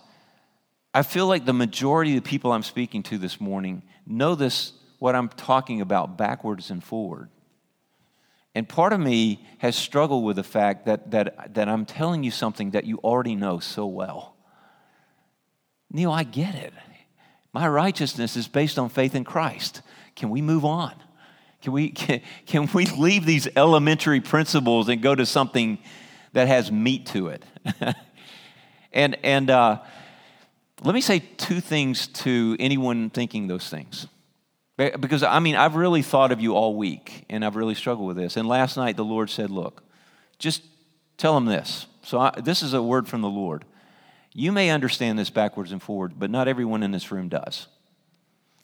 I 0.93 1.03
feel 1.03 1.27
like 1.27 1.45
the 1.47 1.53
majority 1.53 2.17
of 2.17 2.25
the 2.25 2.29
people 2.29 2.53
I'm 2.53 2.63
speaking 2.63 3.03
to 3.05 3.19
this 3.19 3.41
morning 3.41 3.83
know 4.07 4.35
this 4.35 4.73
what 4.99 5.15
I'm 5.15 5.29
talking 5.29 5.81
about 5.81 6.19
backwards 6.19 6.71
and 6.71 6.83
forward. 6.83 7.31
And 8.55 8.69
part 8.69 8.93
of 8.93 8.99
me 9.01 9.47
has 9.59 9.77
struggled 9.77 10.25
with 10.25 10.37
the 10.37 10.43
fact 10.43 10.87
that, 10.87 11.13
that, 11.13 11.55
that 11.55 11.69
I'm 11.69 11.87
telling 11.87 12.25
you 12.25 12.33
something 12.33 12.73
that 12.73 12.85
you 12.85 12.99
already 12.99 13.37
know 13.37 13.61
so 13.61 13.87
well. 13.87 14.35
Neil, 15.91 16.11
I 16.11 16.25
get 16.25 16.55
it. 16.55 16.73
My 17.53 17.69
righteousness 17.69 18.37
is 18.37 18.49
based 18.49 18.79
on 18.79 18.89
faith 18.89 19.15
in 19.15 19.25
Christ. 19.25 19.83
Can 20.17 20.31
we 20.31 20.43
move 20.43 20.65
on? 20.65 20.95
Can 21.63 21.73
we, 21.73 21.91
can, 21.91 22.21
can 22.47 22.69
we 22.73 22.87
leave 22.87 23.25
these 23.25 23.49
elementary 23.57 24.21
principles 24.21 24.89
and 24.89 25.01
go 25.01 25.15
to 25.15 25.27
something 25.27 25.79
that 26.33 26.49
has 26.49 26.71
meat 26.73 27.07
to 27.07 27.29
it? 27.29 27.45
and 28.93 29.17
and 29.23 29.51
uh, 29.51 29.81
let 30.83 30.95
me 30.95 31.01
say 31.01 31.19
two 31.19 31.61
things 31.61 32.07
to 32.09 32.57
anyone 32.59 33.11
thinking 33.11 33.47
those 33.49 33.69
things. 33.69 34.07
Because, 34.77 35.23
I 35.23 35.41
mean, 35.41 35.57
I've 35.57 35.75
really 35.75 36.01
thought 36.01 36.33
of 36.33 36.41
you 36.41 36.55
all 36.55 36.75
week, 36.75 37.27
and 37.29 37.45
I've 37.45 37.57
really 37.57 37.75
struggled 37.75 38.09
with 38.09 38.17
this. 38.17 38.39
And 38.39 38.49
last 38.49 38.79
night, 38.79 38.97
the 38.97 39.05
Lord 39.05 39.29
said, 39.29 39.51
Look, 39.51 39.83
just 40.39 40.63
tell 41.19 41.35
them 41.35 41.45
this. 41.45 41.87
So, 42.03 42.19
I, 42.19 42.33
this 42.43 42.63
is 42.63 42.73
a 42.73 42.83
word 42.83 43.07
from 43.07 43.21
the 43.21 43.29
Lord. 43.29 43.67
You 44.33 44.53
may 44.53 44.71
understand 44.71 45.19
this 45.19 45.29
backwards 45.29 45.73
and 45.73 45.83
forwards, 45.83 46.15
but 46.17 46.31
not 46.31 46.49
everyone 46.49 46.83
in 46.83 46.93
this 46.93 47.13
room 47.13 47.29
does. 47.29 47.67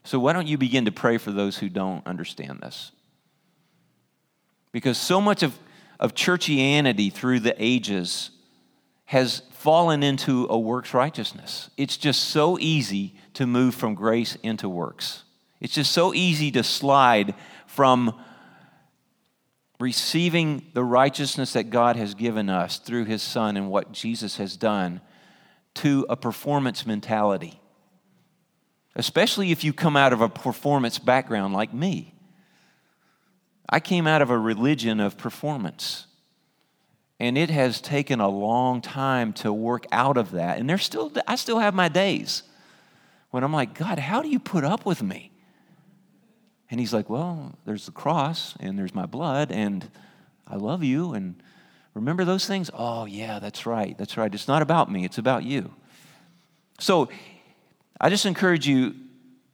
So, 0.04 0.18
why 0.18 0.32
don't 0.32 0.46
you 0.46 0.56
begin 0.56 0.86
to 0.86 0.92
pray 0.92 1.18
for 1.18 1.32
those 1.32 1.58
who 1.58 1.68
don't 1.68 2.06
understand 2.06 2.60
this? 2.62 2.92
Because 4.72 4.96
so 4.96 5.20
much 5.20 5.42
of, 5.42 5.58
of 6.00 6.14
churchianity 6.14 7.12
through 7.12 7.40
the 7.40 7.54
ages 7.58 8.30
has 9.06 9.42
fallen 9.52 10.02
into 10.02 10.46
a 10.50 10.58
works 10.58 10.92
righteousness. 10.92 11.70
It's 11.76 11.96
just 11.96 12.24
so 12.24 12.58
easy 12.58 13.14
to 13.34 13.46
move 13.46 13.74
from 13.74 13.94
grace 13.94 14.36
into 14.42 14.68
works. 14.68 15.22
It's 15.60 15.74
just 15.74 15.92
so 15.92 16.12
easy 16.12 16.50
to 16.52 16.62
slide 16.62 17.34
from 17.66 18.14
receiving 19.78 20.66
the 20.74 20.84
righteousness 20.84 21.52
that 21.52 21.70
God 21.70 21.96
has 21.96 22.14
given 22.14 22.48
us 22.48 22.78
through 22.78 23.04
His 23.04 23.22
Son 23.22 23.56
and 23.56 23.70
what 23.70 23.92
Jesus 23.92 24.36
has 24.38 24.56
done 24.56 25.00
to 25.74 26.06
a 26.08 26.16
performance 26.16 26.86
mentality. 26.86 27.60
Especially 28.94 29.52
if 29.52 29.62
you 29.62 29.72
come 29.72 29.96
out 29.96 30.12
of 30.12 30.20
a 30.20 30.28
performance 30.28 30.98
background 30.98 31.52
like 31.52 31.72
me. 31.72 32.14
I 33.68 33.80
came 33.80 34.06
out 34.06 34.22
of 34.22 34.30
a 34.30 34.38
religion 34.38 35.00
of 35.00 35.18
performance. 35.18 36.06
And 37.18 37.38
it 37.38 37.48
has 37.50 37.80
taken 37.80 38.20
a 38.20 38.28
long 38.28 38.80
time 38.82 39.32
to 39.34 39.52
work 39.52 39.86
out 39.90 40.16
of 40.16 40.32
that. 40.32 40.58
And 40.58 40.68
there's 40.68 40.84
still 40.84 41.12
I 41.26 41.36
still 41.36 41.58
have 41.58 41.74
my 41.74 41.88
days 41.88 42.42
when 43.30 43.42
I'm 43.42 43.52
like, 43.52 43.74
God, 43.74 43.98
how 43.98 44.22
do 44.22 44.28
you 44.28 44.38
put 44.38 44.64
up 44.64 44.84
with 44.84 45.02
me? 45.02 45.32
And 46.70 46.80
he's 46.80 46.92
like, 46.92 47.08
Well, 47.08 47.54
there's 47.64 47.86
the 47.86 47.92
cross 47.92 48.54
and 48.60 48.78
there's 48.78 48.94
my 48.94 49.06
blood 49.06 49.50
and 49.50 49.88
I 50.46 50.56
love 50.56 50.84
you 50.84 51.14
and 51.14 51.42
remember 51.94 52.24
those 52.24 52.46
things? 52.46 52.70
Oh, 52.74 53.06
yeah, 53.06 53.38
that's 53.38 53.66
right. 53.66 53.96
That's 53.96 54.16
right. 54.16 54.32
It's 54.32 54.48
not 54.48 54.62
about 54.62 54.90
me, 54.90 55.04
it's 55.04 55.18
about 55.18 55.44
you. 55.44 55.72
So 56.78 57.08
I 58.00 58.10
just 58.10 58.26
encourage 58.26 58.68
you 58.68 58.94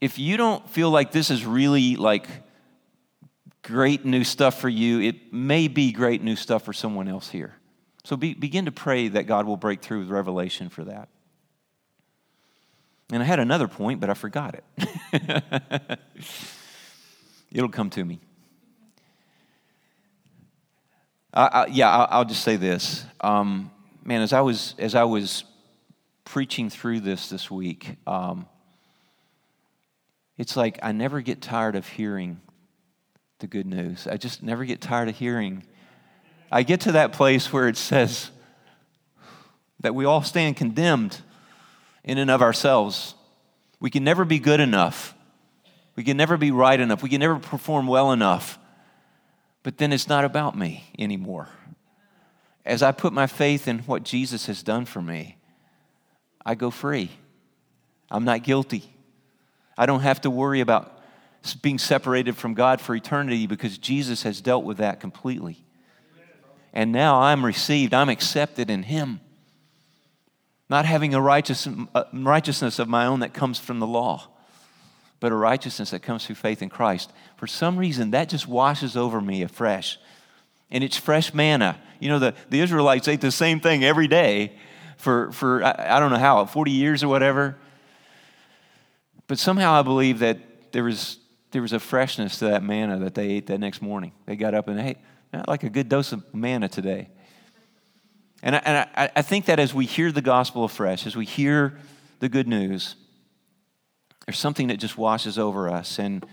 if 0.01 0.19
you 0.19 0.37
don't 0.37 0.69
feel 0.69 0.91
like 0.91 1.13
this 1.13 1.31
is 1.31 1.47
really 1.47 1.95
like 1.95 2.27
great 3.63 4.05
new 4.05 4.25
stuff 4.25 4.61
for 4.61 4.69
you, 4.69 5.01
it 5.01 5.33
may 5.33 5.69
be 5.69 5.93
great 5.93 6.23
new 6.23 6.37
stuff 6.37 6.65
for 6.65 6.73
someone 6.73 7.09
else 7.09 7.31
here. 7.31 7.55
So 8.05 8.17
be, 8.17 8.35
begin 8.35 8.65
to 8.65 8.73
pray 8.73 9.09
that 9.09 9.27
God 9.27 9.47
will 9.47 9.57
break 9.57 9.81
through 9.81 10.01
with 10.01 10.11
revelation 10.11 10.69
for 10.69 10.85
that. 10.85 11.09
And 13.13 13.23
I 13.23 13.27
had 13.27 13.39
another 13.39 13.69
point, 13.69 14.01
but 14.01 14.11
I 14.11 14.15
forgot 14.15 14.57
it. 14.57 15.99
It'll 17.53 17.69
come 17.69 17.91
to 17.91 18.05
me. 18.05 18.21
I, 21.35 21.47
I, 21.47 21.67
yeah, 21.67 21.91
I, 21.91 22.19
will 22.19 22.25
just 22.25 22.43
say 22.43 22.57
this, 22.57 23.05
um, 23.21 23.71
man. 24.05 24.23
As 24.23 24.33
I 24.33 24.41
was 24.41 24.75
as 24.79 24.95
I 24.95 25.05
was 25.05 25.45
preaching 26.25 26.69
through 26.69 27.01
this 27.01 27.29
this 27.29 27.51
week, 27.51 27.97
um, 28.07 28.47
it's 30.37 30.57
like 30.57 30.79
I 30.83 30.93
never 30.93 31.21
get 31.23 31.41
tired 31.41 31.75
of 31.75 31.87
hearing 31.87 32.41
the 33.43 33.47
good 33.49 33.67
news. 33.67 34.07
I 34.07 34.17
just 34.17 34.43
never 34.43 34.65
get 34.65 34.81
tired 34.81 35.09
of 35.09 35.17
hearing. 35.17 35.65
I 36.51 36.63
get 36.63 36.83
to 36.83 36.93
that 36.93 37.13
place 37.13 37.53
where 37.53 37.67
it 37.67 37.77
says 37.77 38.31
that 39.81 39.97
we 39.97 40.05
all 40.05 40.23
stand 40.23 40.57
condemned 40.57 41.21
in 42.05 42.19
and 42.19 42.31
of 42.31 42.41
ourselves. 42.41 43.15
We 43.81 43.91
can 43.91 44.05
never 44.05 44.25
be 44.25 44.39
good 44.39 44.61
enough. 44.61 45.15
We 45.97 46.05
can 46.05 46.17
never 46.17 46.37
be 46.37 46.53
right 46.53 46.79
enough. 46.79 47.03
We 47.03 47.09
can 47.09 47.19
never 47.19 47.41
perform 47.41 47.89
well 47.89 48.13
enough. 48.13 48.61
But 49.65 49.77
then 49.77 49.93
it's 49.93 50.09
not 50.09 50.25
about 50.25 50.57
me 50.57 50.85
anymore. 50.97 51.49
As 52.65 52.81
I 52.81 52.93
put 52.93 53.13
my 53.13 53.27
faith 53.27 53.67
in 53.67 53.81
what 53.81 54.05
Jesus 54.05 54.47
has 54.47 54.63
done 54.63 54.85
for 54.85 55.03
me, 55.03 55.37
I 56.47 56.55
go 56.55 56.71
free. 56.71 57.11
I'm 58.09 58.25
not 58.25 58.45
guilty. 58.45 58.85
I 59.77 59.87
don't 59.87 60.03
have 60.03 60.21
to 60.21 60.31
worry 60.31 60.61
about 60.61 61.02
being 61.61 61.79
separated 61.79 62.37
from 62.37 62.55
God 62.55 62.81
for 62.81 62.95
eternity 62.95 63.47
because 63.47 63.79
Jesus 63.79 64.23
has 64.23 64.41
dealt 64.41 64.65
with 64.65 64.79
that 64.79 65.01
completely. 65.01 65.65
And 66.73 66.93
now 66.93 67.21
I'm 67.21 67.45
received, 67.45 67.93
I'm 67.93 68.09
accepted 68.09 68.71
in 68.71 68.85
Him. 68.85 69.21
Not 70.71 70.87
having 70.87 71.15
a 71.15 71.21
righteous, 71.21 71.69
uh, 71.95 72.05
righteousness 72.13 72.79
of 72.79 72.89
my 72.89 73.07
own 73.07 73.21
that 73.21 73.35
comes 73.35 73.59
from 73.59 73.79
the 73.79 73.87
law 73.87 74.29
but 75.23 75.31
a 75.31 75.37
righteousness 75.37 75.91
that 75.91 76.01
comes 76.01 76.27
through 76.27 76.35
faith 76.35 76.63
in 76.63 76.69
Christ. 76.69 77.13
For 77.37 77.47
some 77.47 77.79
reason, 77.79 78.11
that 78.11 78.29
just 78.29 78.49
washes 78.49 78.97
over 78.97 79.21
me 79.21 79.43
afresh. 79.43 79.97
And 80.69 80.83
it's 80.83 80.97
fresh 80.97 81.33
manna. 81.33 81.81
You 82.01 82.09
know, 82.09 82.19
the, 82.19 82.35
the 82.51 82.59
Israelites 82.59 83.07
ate 83.07 83.21
the 83.21 83.31
same 83.31 83.61
thing 83.61 83.85
every 83.85 84.09
day 84.09 84.59
for, 84.97 85.31
for 85.31 85.63
I, 85.63 85.97
I 85.97 86.01
don't 86.01 86.11
know 86.11 86.19
how, 86.19 86.45
40 86.45 86.73
years 86.73 87.05
or 87.05 87.09
whatever. 87.09 87.57
But 89.29 89.39
somehow 89.39 89.75
I 89.75 89.83
believe 89.83 90.19
that 90.19 90.73
there 90.73 90.83
was, 90.83 91.19
there 91.53 91.63
was 91.63 91.73
a 91.73 91.79
freshness 91.79 92.39
to 92.39 92.47
that 92.47 92.63
manna 92.63 92.99
that 93.01 93.15
they 93.15 93.29
ate 93.29 93.47
that 93.47 93.59
next 93.59 93.83
morning. 93.83 94.13
They 94.27 94.37
got 94.37 94.55
up 94.55 94.69
and, 94.69 94.81
hey, 94.81 94.97
I'd 95.33 95.49
like 95.49 95.63
a 95.63 95.71
good 95.71 95.89
dose 95.89 96.13
of 96.13 96.35
manna 96.35 96.69
today. 96.69 97.09
And, 98.43 98.57
I, 98.57 98.59
and 98.65 98.89
I, 98.97 99.11
I 99.17 99.23
think 99.23 99.47
that 99.47 99.59
as 99.59 99.73
we 99.73 99.87
hear 99.87 100.11
the 100.11 100.23
gospel 100.23 100.65
afresh, 100.65 101.07
as 101.07 101.15
we 101.15 101.25
hear 101.25 101.79
the 102.19 102.29
good 102.29 102.49
news, 102.49 102.97
there's 104.27 104.39
something 104.39 104.69
that 104.69 104.79
just 104.79 104.99
washes 104.99 105.39
over 105.39 105.69
us. 105.69 105.99
And 105.99 106.25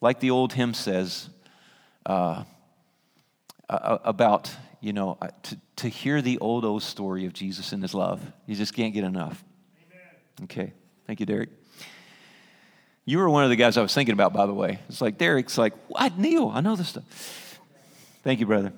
like 0.00 0.20
the 0.20 0.30
old 0.30 0.52
hymn 0.52 0.74
says 0.74 1.30
uh, 2.04 2.44
about, 3.68 4.50
you 4.80 4.92
know, 4.92 5.16
uh, 5.20 5.28
to, 5.44 5.58
to 5.76 5.88
hear 5.88 6.20
the 6.22 6.38
old, 6.38 6.64
old 6.64 6.82
story 6.82 7.26
of 7.26 7.32
Jesus 7.32 7.72
and 7.72 7.82
his 7.82 7.94
love, 7.94 8.20
you 8.46 8.54
just 8.54 8.74
can't 8.74 8.92
get 8.92 9.04
enough. 9.04 9.42
Amen. 9.90 10.44
Okay. 10.44 10.72
Thank 11.06 11.20
you, 11.20 11.26
Derek. 11.26 11.50
You 13.08 13.18
were 13.18 13.30
one 13.30 13.44
of 13.44 13.50
the 13.50 13.56
guys 13.56 13.76
I 13.76 13.82
was 13.82 13.94
thinking 13.94 14.12
about, 14.12 14.32
by 14.32 14.46
the 14.46 14.52
way. 14.52 14.80
It's 14.88 15.00
like, 15.00 15.16
Derek's 15.16 15.56
like, 15.56 15.72
what? 15.86 16.18
Neil, 16.18 16.50
I 16.52 16.60
know 16.60 16.74
this 16.74 16.88
stuff. 16.88 17.60
Thank 18.24 18.40
you, 18.40 18.46
brother. 18.46 18.72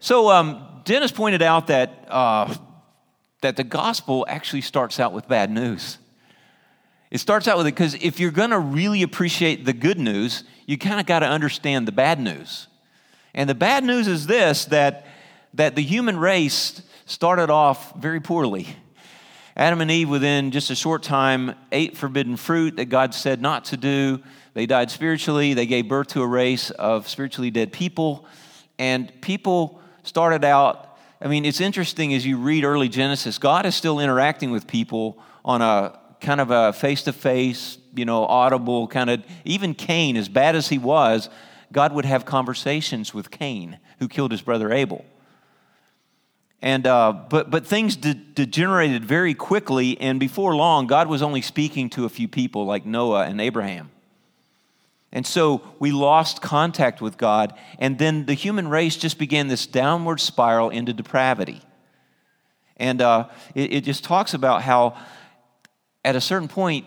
So, 0.00 0.30
um, 0.30 0.82
Dennis 0.84 1.12
pointed 1.12 1.40
out 1.40 1.68
that, 1.68 2.06
uh, 2.08 2.52
that 3.40 3.56
the 3.56 3.62
gospel 3.62 4.26
actually 4.28 4.62
starts 4.62 4.98
out 4.98 5.12
with 5.12 5.28
bad 5.28 5.48
news. 5.50 5.98
It 7.12 7.18
starts 7.18 7.46
out 7.46 7.56
with 7.56 7.68
it 7.68 7.74
because 7.74 7.94
if 7.94 8.18
you're 8.18 8.32
going 8.32 8.50
to 8.50 8.58
really 8.58 9.02
appreciate 9.02 9.64
the 9.64 9.72
good 9.72 9.98
news, 9.98 10.42
you 10.66 10.76
kind 10.76 10.98
of 10.98 11.06
got 11.06 11.20
to 11.20 11.26
understand 11.26 11.86
the 11.86 11.92
bad 11.92 12.18
news. 12.18 12.66
And 13.32 13.48
the 13.48 13.54
bad 13.54 13.84
news 13.84 14.08
is 14.08 14.26
this 14.26 14.64
that, 14.66 15.06
that 15.54 15.76
the 15.76 15.82
human 15.82 16.18
race 16.18 16.82
started 17.06 17.48
off 17.48 17.94
very 17.94 18.20
poorly. 18.20 18.66
Adam 19.58 19.80
and 19.80 19.90
Eve, 19.90 20.08
within 20.08 20.52
just 20.52 20.70
a 20.70 20.76
short 20.76 21.02
time, 21.02 21.52
ate 21.72 21.96
forbidden 21.96 22.36
fruit 22.36 22.76
that 22.76 22.84
God 22.84 23.12
said 23.12 23.42
not 23.42 23.64
to 23.66 23.76
do. 23.76 24.22
They 24.54 24.66
died 24.66 24.88
spiritually. 24.88 25.52
They 25.52 25.66
gave 25.66 25.88
birth 25.88 26.06
to 26.08 26.22
a 26.22 26.26
race 26.28 26.70
of 26.70 27.08
spiritually 27.08 27.50
dead 27.50 27.72
people. 27.72 28.24
And 28.78 29.12
people 29.20 29.80
started 30.04 30.44
out, 30.44 30.96
I 31.20 31.26
mean, 31.26 31.44
it's 31.44 31.60
interesting 31.60 32.14
as 32.14 32.24
you 32.24 32.38
read 32.38 32.62
early 32.62 32.88
Genesis, 32.88 33.38
God 33.38 33.66
is 33.66 33.74
still 33.74 33.98
interacting 33.98 34.52
with 34.52 34.68
people 34.68 35.18
on 35.44 35.60
a 35.60 35.98
kind 36.20 36.40
of 36.40 36.52
a 36.52 36.72
face 36.72 37.02
to 37.02 37.12
face, 37.12 37.78
you 37.96 38.04
know, 38.04 38.24
audible 38.26 38.86
kind 38.86 39.10
of, 39.10 39.24
even 39.44 39.74
Cain, 39.74 40.16
as 40.16 40.28
bad 40.28 40.54
as 40.54 40.68
he 40.68 40.78
was, 40.78 41.28
God 41.72 41.92
would 41.94 42.04
have 42.04 42.24
conversations 42.24 43.12
with 43.12 43.32
Cain, 43.32 43.80
who 43.98 44.06
killed 44.06 44.30
his 44.30 44.40
brother 44.40 44.72
Abel. 44.72 45.04
And, 46.60 46.86
uh, 46.86 47.12
but, 47.28 47.50
but 47.50 47.66
things 47.66 47.96
de- 47.96 48.14
degenerated 48.14 49.04
very 49.04 49.34
quickly, 49.34 50.00
and 50.00 50.18
before 50.18 50.56
long, 50.56 50.86
God 50.86 51.06
was 51.08 51.22
only 51.22 51.40
speaking 51.40 51.88
to 51.90 52.04
a 52.04 52.08
few 52.08 52.26
people 52.26 52.66
like 52.66 52.84
Noah 52.84 53.26
and 53.26 53.40
Abraham. 53.40 53.90
And 55.12 55.26
so 55.26 55.62
we 55.78 55.90
lost 55.92 56.42
contact 56.42 57.00
with 57.00 57.16
God, 57.16 57.54
and 57.78 57.98
then 57.98 58.26
the 58.26 58.34
human 58.34 58.68
race 58.68 58.96
just 58.96 59.18
began 59.18 59.48
this 59.48 59.66
downward 59.66 60.20
spiral 60.20 60.68
into 60.68 60.92
depravity. 60.92 61.62
And 62.76 63.00
uh, 63.00 63.28
it, 63.54 63.72
it 63.72 63.84
just 63.84 64.04
talks 64.04 64.34
about 64.34 64.62
how 64.62 64.98
at 66.04 66.16
a 66.16 66.20
certain 66.20 66.48
point, 66.48 66.86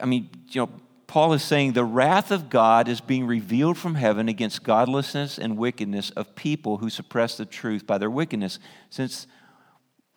I 0.00 0.04
mean, 0.04 0.30
you 0.50 0.62
know, 0.62 0.70
Paul 1.16 1.32
is 1.32 1.42
saying 1.42 1.72
the 1.72 1.82
wrath 1.82 2.30
of 2.30 2.50
God 2.50 2.88
is 2.88 3.00
being 3.00 3.26
revealed 3.26 3.78
from 3.78 3.94
heaven 3.94 4.28
against 4.28 4.62
godlessness 4.62 5.38
and 5.38 5.56
wickedness 5.56 6.10
of 6.10 6.34
people 6.34 6.76
who 6.76 6.90
suppress 6.90 7.38
the 7.38 7.46
truth 7.46 7.86
by 7.86 7.96
their 7.96 8.10
wickedness, 8.10 8.58
since, 8.90 9.26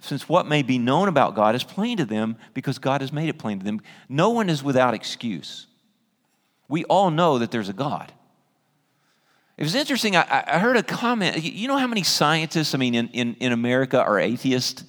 since 0.02 0.28
what 0.28 0.46
may 0.46 0.62
be 0.62 0.78
known 0.78 1.08
about 1.08 1.36
God 1.36 1.56
is 1.56 1.64
plain 1.64 1.96
to 2.00 2.04
them 2.06 2.36
because 2.54 2.80
God 2.80 3.00
has 3.00 3.14
made 3.14 3.30
it 3.30 3.40
plain 3.40 3.60
to 3.60 3.64
them. 3.64 3.80
No 4.10 4.32
one 4.32 4.50
is 4.50 4.62
without 4.62 4.94
excuse. 4.94 5.68
We 6.68 6.84
all 6.84 7.12
know 7.12 7.38
that 7.38 7.50
there's 7.50 7.70
a 7.70 7.74
God. 7.74 8.12
It 9.56 9.64
was 9.64 9.76
interesting. 9.76 10.18
I, 10.18 10.44
I 10.48 10.60
heard 10.60 10.76
a 10.76 10.84
comment. 10.84 11.42
You 11.42 11.70
know 11.70 11.78
how 11.78 11.88
many 11.88 12.04
scientists, 12.04 12.76
I 12.76 12.78
mean, 12.78 12.94
in, 12.94 13.08
in, 13.12 13.36
in 13.36 13.54
America 13.54 14.04
are 14.04 14.20
atheists? 14.20 14.84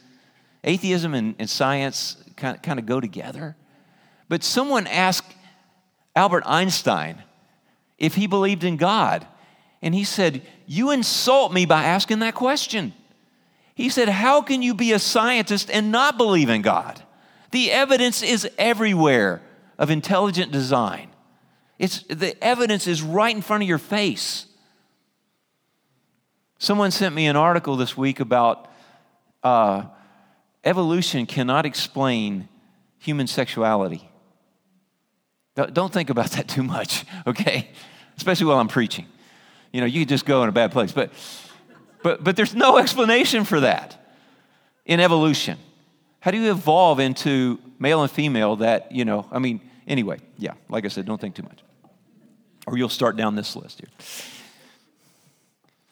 Atheism 0.65 1.15
and, 1.15 1.37
and 1.39 1.49
science 1.49 2.17
kind 2.35 2.57
of, 2.57 2.63
kind 2.63 2.81
of 2.81 2.87
go 2.87 3.01
together. 3.01 3.55
But 4.29 4.43
someone 4.43 4.89
asked 4.89 5.37
Albert 6.15 6.45
Einstein 6.47 7.23
if 7.99 8.15
he 8.15 8.27
believed 8.27 8.65
in 8.65 8.77
God. 8.77 9.27
And 9.83 9.95
he 9.95 10.05
said, 10.05 10.43
You 10.67 10.91
insult 10.91 11.53
me 11.53 11.67
by 11.67 11.85
asking 11.85 12.21
that 12.21 12.35
question. 12.35 12.95
He 13.75 13.89
said, 13.89 14.09
How 14.09 14.43
can 14.43 14.63
you 14.63 14.75
be 14.75 14.93
a 14.93 14.99
scientist 14.99 15.71
and 15.71 15.93
not 15.93 16.17
believe 16.17 16.49
in 16.49 16.63
God? 16.63 17.03
The 17.53 17.71
evidence 17.71 18.23
is 18.23 18.49
everywhere 18.59 19.43
of 19.79 19.91
intelligent 19.91 20.53
design. 20.53 21.09
It's, 21.79 22.03
the 22.05 22.37
evidence 22.43 22.87
is 22.87 23.03
right 23.03 23.35
in 23.35 23.43
front 23.43 23.63
of 23.63 23.69
your 23.69 23.79
face. 23.79 24.47
Someone 26.59 26.91
sent 26.91 27.15
me 27.15 27.27
an 27.27 27.37
article 27.37 27.77
this 27.77 27.97
week 27.97 28.21
about 28.21 28.71
uh, 29.43 29.85
evolution 30.63 31.25
cannot 31.25 31.65
explain 31.65 32.49
human 32.99 33.27
sexuality. 33.27 34.10
Don't 35.55 35.93
think 35.93 36.11
about 36.11 36.31
that 36.33 36.49
too 36.49 36.63
much, 36.63 37.05
okay? 37.27 37.71
Especially 38.17 38.47
while 38.47 38.59
I'm 38.59 38.69
preaching. 38.69 39.07
You 39.73 39.81
know, 39.81 39.87
you 39.87 40.05
just 40.05 40.27
go 40.27 40.43
in 40.43 40.49
a 40.49 40.53
bad 40.53 40.73
place. 40.73 40.93
But, 40.93 41.13
but, 42.03 42.25
but 42.25 42.37
there's 42.37 42.55
no 42.55 42.79
explanation 42.79 43.45
for 43.45 43.61
that 43.61 43.97
in 44.85 45.01
evolution. 45.01 45.59
How 46.21 46.31
do 46.31 46.39
you 46.39 46.51
evolve 46.51 47.01
into 47.01 47.59
male 47.79 48.03
and 48.03 48.11
female 48.11 48.57
that, 48.57 48.93
you 48.93 49.05
know, 49.05 49.27
I 49.31 49.39
mean, 49.39 49.61
anyway, 49.87 50.19
yeah, 50.39 50.55
like 50.69 50.85
I 50.85 50.89
said, 50.89 51.07
don't 51.07 51.21
think 51.21 51.35
too 51.35 51.43
much. 51.43 51.61
Or 52.67 52.77
you'll 52.77 52.89
start 52.89 53.17
down 53.17 53.35
this 53.37 53.57
list 53.57 53.81
here. 53.81 53.89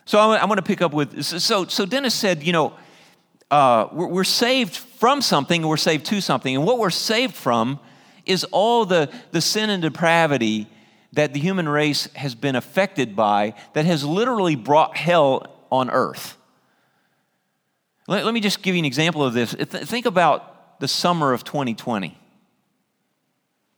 So 0.05 0.19
I'm, 0.19 0.49
going 0.49 0.57
to 0.57 0.63
pick 0.63 0.81
up 0.81 0.95
with 0.95 1.23
so 1.23 1.67
so 1.67 1.85
Dennis 1.85 2.15
said, 2.15 2.43
you 2.43 2.53
know, 2.53 2.73
uh, 3.51 3.89
we're, 3.93 4.07
we're 4.07 4.25
saved 4.25 4.75
from 4.75 5.21
something, 5.21 5.67
we're 5.67 5.77
saved 5.77 6.07
to 6.07 6.23
something, 6.23 6.57
and 6.57 6.65
what 6.65 6.79
we're 6.79 6.89
saved 6.89 7.35
from 7.35 7.79
is 8.29 8.45
all 8.45 8.85
the 8.85 9.11
the 9.31 9.41
sin 9.41 9.71
and 9.71 9.83
depravity 9.83 10.69
that 11.13 11.33
the 11.33 11.41
human 11.41 11.69
race 11.69 12.09
has 12.15 12.35
been 12.35 12.55
affected 12.55 13.17
by, 13.17 13.55
that 13.73 13.87
has 13.87 14.05
literally 14.05 14.57
brought 14.57 14.97
hell 14.97 15.51
on 15.71 15.91
earth. 15.91 16.37
Let, 18.07 18.25
let 18.25 18.35
me 18.35 18.41
just 18.41 18.63
give 18.63 18.75
you 18.75 18.81
an 18.81 18.85
example 18.85 19.25
of 19.25 19.35
this. 19.35 19.53
Think 19.55 20.07
about 20.07 20.81
the 20.81 20.89
summer 20.89 21.33
of 21.33 21.45
2020. 21.45 22.17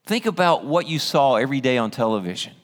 Think 0.07 0.27
about 0.27 0.65
what 0.65 0.87
you 0.89 0.99
saw 0.99 1.37
every 1.37 1.61
day 1.61 1.79
on 1.79 1.91
television 1.91 2.55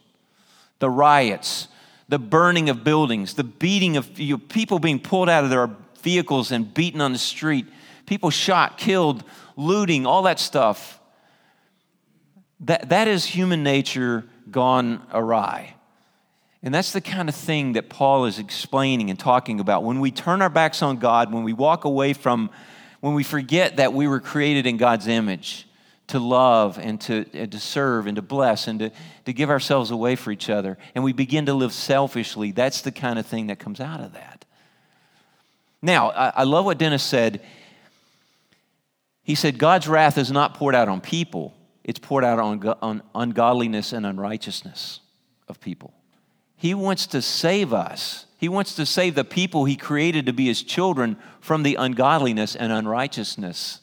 the 0.78 0.90
riots, 0.90 1.68
the 2.08 2.18
burning 2.18 2.68
of 2.68 2.84
buildings, 2.84 3.34
the 3.34 3.44
beating 3.44 3.96
of 3.96 4.18
you 4.18 4.36
people 4.36 4.78
being 4.78 5.00
pulled 5.00 5.28
out 5.28 5.42
of 5.42 5.50
their 5.50 5.70
vehicles 6.02 6.52
and 6.52 6.72
beaten 6.74 7.00
on 7.00 7.12
the 7.12 7.18
street, 7.18 7.66
people 8.04 8.30
shot, 8.30 8.78
killed, 8.78 9.24
looting, 9.56 10.06
all 10.06 10.22
that 10.22 10.38
stuff. 10.38 11.00
That, 12.66 12.88
that 12.90 13.08
is 13.08 13.24
human 13.24 13.62
nature 13.62 14.24
gone 14.50 15.02
awry. 15.12 15.74
And 16.62 16.74
that's 16.74 16.92
the 16.92 17.00
kind 17.00 17.28
of 17.28 17.34
thing 17.34 17.72
that 17.74 17.88
Paul 17.88 18.26
is 18.26 18.38
explaining 18.38 19.10
and 19.10 19.18
talking 19.18 19.60
about. 19.60 19.84
When 19.84 20.00
we 20.00 20.10
turn 20.10 20.42
our 20.42 20.50
backs 20.50 20.82
on 20.82 20.98
God, 20.98 21.32
when 21.32 21.44
we 21.44 21.52
walk 21.52 21.84
away 21.84 22.12
from, 22.12 22.50
when 23.00 23.14
we 23.14 23.22
forget 23.22 23.76
that 23.76 23.92
we 23.92 24.08
were 24.08 24.20
created 24.20 24.66
in 24.66 24.76
God's 24.76 25.06
image, 25.06 25.66
to 26.08 26.18
love 26.20 26.78
and 26.78 27.00
to, 27.00 27.24
and 27.32 27.50
to 27.50 27.58
serve 27.58 28.06
and 28.06 28.16
to 28.16 28.22
bless 28.22 28.68
and 28.68 28.78
to, 28.78 28.90
to 29.24 29.32
give 29.32 29.50
ourselves 29.50 29.90
away 29.90 30.16
for 30.16 30.30
each 30.30 30.48
other, 30.48 30.78
and 30.94 31.02
we 31.02 31.12
begin 31.12 31.46
to 31.46 31.54
live 31.54 31.72
selfishly, 31.72 32.52
that's 32.52 32.82
the 32.82 32.92
kind 32.92 33.18
of 33.18 33.26
thing 33.26 33.48
that 33.48 33.58
comes 33.58 33.80
out 33.80 34.00
of 34.00 34.12
that. 34.12 34.44
Now, 35.82 36.10
I, 36.10 36.28
I 36.36 36.42
love 36.44 36.64
what 36.64 36.78
Dennis 36.78 37.02
said. 37.02 37.42
He 39.22 39.34
said, 39.34 39.58
God's 39.58 39.88
wrath 39.88 40.16
is 40.18 40.30
not 40.30 40.54
poured 40.54 40.74
out 40.74 40.88
on 40.88 41.00
people, 41.00 41.54
it's 41.86 42.00
poured 42.00 42.24
out 42.24 42.40
on, 42.40 42.74
on 42.82 43.00
ungodliness 43.14 43.92
and 43.92 44.04
unrighteousness 44.04 44.98
of 45.46 45.60
people. 45.60 45.94
He 46.56 46.74
wants 46.74 47.06
to 47.08 47.22
save 47.22 47.72
us. 47.72 48.26
He 48.38 48.48
wants 48.48 48.74
to 48.74 48.84
save 48.84 49.14
the 49.14 49.24
people 49.24 49.64
he 49.64 49.76
created 49.76 50.26
to 50.26 50.32
be 50.32 50.46
his 50.46 50.64
children 50.64 51.16
from 51.40 51.62
the 51.62 51.76
ungodliness 51.76 52.56
and 52.56 52.72
unrighteousness 52.72 53.82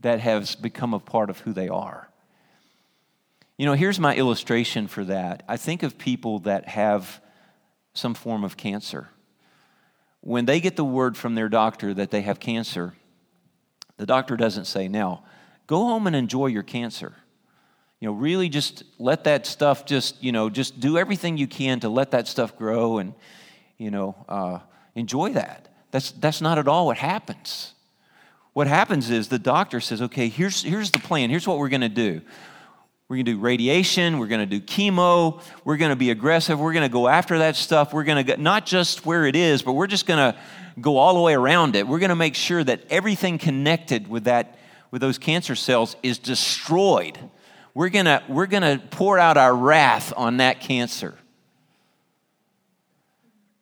that 0.00 0.20
has 0.20 0.54
become 0.54 0.94
a 0.94 1.00
part 1.00 1.28
of 1.28 1.40
who 1.40 1.52
they 1.52 1.68
are. 1.68 2.08
You 3.58 3.66
know, 3.66 3.74
here's 3.74 3.98
my 3.98 4.14
illustration 4.14 4.86
for 4.86 5.02
that. 5.06 5.42
I 5.48 5.56
think 5.56 5.82
of 5.82 5.98
people 5.98 6.38
that 6.40 6.68
have 6.68 7.20
some 7.94 8.14
form 8.14 8.44
of 8.44 8.56
cancer. 8.56 9.08
When 10.20 10.44
they 10.44 10.60
get 10.60 10.76
the 10.76 10.84
word 10.84 11.16
from 11.16 11.34
their 11.34 11.48
doctor 11.48 11.92
that 11.94 12.12
they 12.12 12.20
have 12.20 12.38
cancer, 12.38 12.94
the 13.96 14.06
doctor 14.06 14.36
doesn't 14.36 14.66
say, 14.66 14.86
now, 14.86 15.24
go 15.66 15.84
home 15.84 16.06
and 16.06 16.16
enjoy 16.16 16.46
your 16.46 16.62
cancer. 16.62 17.12
You 18.00 18.08
know, 18.08 18.14
really 18.14 18.48
just 18.48 18.84
let 18.98 19.24
that 19.24 19.46
stuff 19.46 19.86
just, 19.86 20.22
you 20.22 20.32
know, 20.32 20.50
just 20.50 20.80
do 20.80 20.98
everything 20.98 21.38
you 21.38 21.46
can 21.46 21.80
to 21.80 21.88
let 21.88 22.10
that 22.10 22.28
stuff 22.28 22.56
grow 22.56 22.98
and, 22.98 23.14
you 23.78 23.90
know, 23.90 24.14
uh, 24.28 24.58
enjoy 24.94 25.32
that. 25.32 25.68
That's, 25.90 26.12
that's 26.12 26.40
not 26.40 26.58
at 26.58 26.68
all 26.68 26.86
what 26.86 26.98
happens 26.98 27.72
what 28.56 28.68
happens 28.68 29.10
is 29.10 29.28
the 29.28 29.38
doctor 29.38 29.80
says, 29.80 30.00
okay, 30.00 30.30
here's, 30.30 30.62
here's 30.62 30.90
the 30.90 30.98
plan. 30.98 31.28
Here's 31.28 31.46
what 31.46 31.58
we're 31.58 31.68
going 31.68 31.82
to 31.82 31.90
do. 31.90 32.22
We're 33.06 33.16
going 33.16 33.26
to 33.26 33.32
do 33.32 33.38
radiation. 33.38 34.18
We're 34.18 34.28
going 34.28 34.48
to 34.48 34.58
do 34.58 34.64
chemo. 34.64 35.42
We're 35.62 35.76
going 35.76 35.90
to 35.90 35.96
be 35.96 36.10
aggressive. 36.10 36.58
We're 36.58 36.72
going 36.72 36.88
to 36.88 36.90
go 36.90 37.06
after 37.06 37.40
that 37.40 37.56
stuff. 37.56 37.92
We're 37.92 38.04
going 38.04 38.24
to 38.24 38.36
not 38.38 38.64
just 38.64 39.04
where 39.04 39.26
it 39.26 39.36
is, 39.36 39.60
but 39.60 39.74
we're 39.74 39.86
just 39.86 40.06
going 40.06 40.32
to 40.32 40.38
go 40.80 40.96
all 40.96 41.12
the 41.12 41.20
way 41.20 41.34
around 41.34 41.76
it. 41.76 41.86
We're 41.86 41.98
going 41.98 42.08
to 42.08 42.16
make 42.16 42.34
sure 42.34 42.64
that 42.64 42.80
everything 42.88 43.36
connected 43.36 44.08
with 44.08 44.24
that, 44.24 44.58
with 44.96 45.02
those 45.02 45.18
cancer 45.18 45.54
cells 45.54 45.94
is 46.02 46.16
destroyed. 46.16 47.18
We're 47.74 47.90
going 47.90 48.18
we're 48.28 48.46
to 48.46 48.80
pour 48.92 49.18
out 49.18 49.36
our 49.36 49.54
wrath 49.54 50.10
on 50.16 50.38
that 50.38 50.62
cancer. 50.62 51.18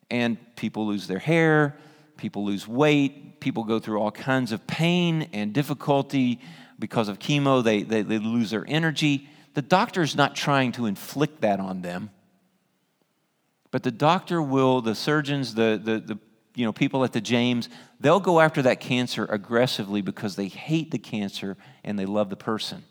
And 0.09 0.37
people 0.55 0.87
lose 0.87 1.07
their 1.07 1.19
hair, 1.19 1.75
people 2.15 2.45
lose 2.45 2.65
weight, 2.65 3.41
people 3.41 3.65
go 3.65 3.79
through 3.79 3.99
all 3.99 4.11
kinds 4.11 4.53
of 4.53 4.65
pain 4.65 5.27
and 5.33 5.51
difficulty 5.51 6.39
because 6.79 7.09
of 7.09 7.19
chemo, 7.19 7.61
they, 7.61 7.83
they, 7.83 8.01
they 8.01 8.17
lose 8.17 8.51
their 8.51 8.63
energy. 8.65 9.27
The 9.55 9.61
doctor 9.61 10.03
is 10.03 10.15
not 10.15 10.37
trying 10.37 10.71
to 10.71 10.85
inflict 10.85 11.41
that 11.41 11.59
on 11.59 11.81
them. 11.81 12.11
But 13.71 13.83
the 13.83 13.91
doctor 13.91 14.41
will, 14.41 14.79
the 14.79 14.95
surgeons, 14.95 15.53
the, 15.53 15.77
the, 15.83 15.99
the 15.99 16.15
you 16.55 16.65
know, 16.65 16.71
people 16.71 17.03
at 17.03 17.13
the 17.13 17.21
James, 17.21 17.69
they'll 17.99 18.19
go 18.19 18.39
after 18.39 18.61
that 18.63 18.79
cancer 18.79 19.25
aggressively 19.25 20.01
because 20.01 20.35
they 20.35 20.47
hate 20.47 20.91
the 20.91 20.97
cancer 20.97 21.57
and 21.83 21.99
they 21.99 22.05
love 22.05 22.29
the 22.29 22.35
person. 22.35 22.83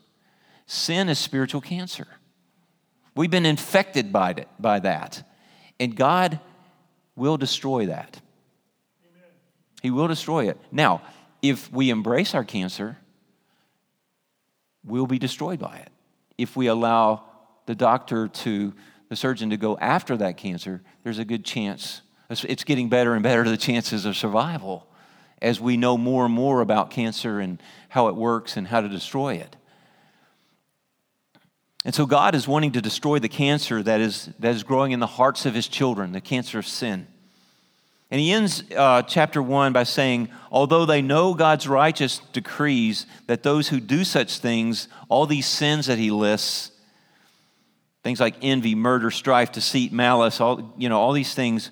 Sin 0.67 1.09
is 1.09 1.19
spiritual 1.19 1.61
cancer. 1.61 2.07
We've 3.15 3.31
been 3.31 3.45
infected 3.45 4.11
by, 4.11 4.31
it, 4.31 4.47
by 4.59 4.79
that. 4.79 5.23
And 5.79 5.95
God 5.95 6.39
will 7.15 7.37
destroy 7.37 7.87
that. 7.87 8.21
He 9.81 9.91
will 9.91 10.07
destroy 10.07 10.49
it. 10.49 10.59
Now, 10.71 11.01
if 11.41 11.71
we 11.71 11.89
embrace 11.89 12.33
our 12.33 12.43
cancer, 12.43 12.97
we'll 14.83 15.07
be 15.07 15.19
destroyed 15.19 15.59
by 15.59 15.77
it. 15.77 15.89
If 16.37 16.55
we 16.55 16.67
allow 16.67 17.23
the 17.65 17.75
doctor 17.75 18.27
to, 18.27 18.73
the 19.09 19.15
surgeon 19.15 19.51
to 19.51 19.57
go 19.57 19.77
after 19.77 20.17
that 20.17 20.37
cancer, 20.37 20.81
there's 21.03 21.19
a 21.19 21.25
good 21.25 21.45
chance. 21.45 22.01
It's 22.29 22.63
getting 22.63 22.89
better 22.89 23.13
and 23.13 23.21
better, 23.21 23.43
the 23.43 23.57
chances 23.57 24.05
of 24.05 24.17
survival 24.17 24.87
as 25.41 25.59
we 25.59 25.77
know 25.77 25.97
more 25.97 26.25
and 26.25 26.33
more 26.33 26.61
about 26.61 26.89
cancer 26.89 27.39
and 27.39 27.61
how 27.89 28.07
it 28.07 28.15
works 28.15 28.57
and 28.57 28.67
how 28.67 28.81
to 28.81 28.89
destroy 28.89 29.35
it. 29.35 29.55
And 31.83 31.93
so 31.93 32.07
God 32.07 32.33
is 32.33 32.47
wanting 32.47 32.71
to 32.71 32.81
destroy 32.81 33.19
the 33.19 33.29
cancer 33.29 33.83
that 33.83 34.01
is, 34.01 34.29
that 34.39 34.55
is 34.55 34.63
growing 34.63 34.91
in 34.91 34.99
the 34.99 35.05
hearts 35.05 35.45
of 35.45 35.53
his 35.53 35.67
children, 35.67 36.13
the 36.13 36.21
cancer 36.21 36.57
of 36.57 36.65
sin. 36.65 37.05
And 38.09 38.19
he 38.19 38.31
ends 38.31 38.63
uh, 38.75 39.03
chapter 39.03 39.41
1 39.41 39.73
by 39.73 39.83
saying, 39.83 40.29
Although 40.51 40.85
they 40.85 41.01
know 41.03 41.35
God's 41.35 41.67
righteous 41.67 42.19
decrees 42.33 43.05
that 43.27 43.43
those 43.43 43.69
who 43.69 43.79
do 43.79 44.03
such 44.03 44.39
things, 44.39 44.87
all 45.09 45.27
these 45.27 45.47
sins 45.47 45.87
that 45.87 45.99
he 45.99 46.09
lists, 46.09 46.71
things 48.03 48.19
like 48.19 48.35
envy, 48.41 48.73
murder, 48.73 49.11
strife, 49.11 49.51
deceit, 49.51 49.91
malice, 49.91 50.39
all, 50.39 50.73
you 50.77 50.89
know, 50.89 50.99
all 50.99 51.13
these 51.13 51.35
things, 51.35 51.71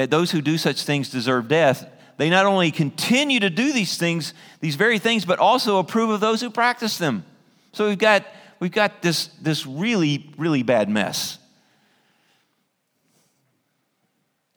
that 0.00 0.10
those 0.10 0.30
who 0.30 0.40
do 0.40 0.56
such 0.56 0.82
things 0.84 1.10
deserve 1.10 1.46
death, 1.46 1.88
they 2.16 2.30
not 2.30 2.46
only 2.46 2.70
continue 2.70 3.40
to 3.40 3.50
do 3.50 3.72
these 3.72 3.98
things, 3.98 4.34
these 4.60 4.76
very 4.76 4.98
things, 4.98 5.24
but 5.24 5.38
also 5.38 5.78
approve 5.78 6.10
of 6.10 6.20
those 6.20 6.40
who 6.40 6.50
practice 6.50 6.98
them. 6.98 7.24
So 7.72 7.88
we've 7.88 7.98
got 7.98 8.24
we've 8.60 8.72
got 8.72 9.02
this, 9.02 9.26
this 9.42 9.66
really, 9.66 10.32
really 10.38 10.62
bad 10.62 10.88
mess. 10.88 11.38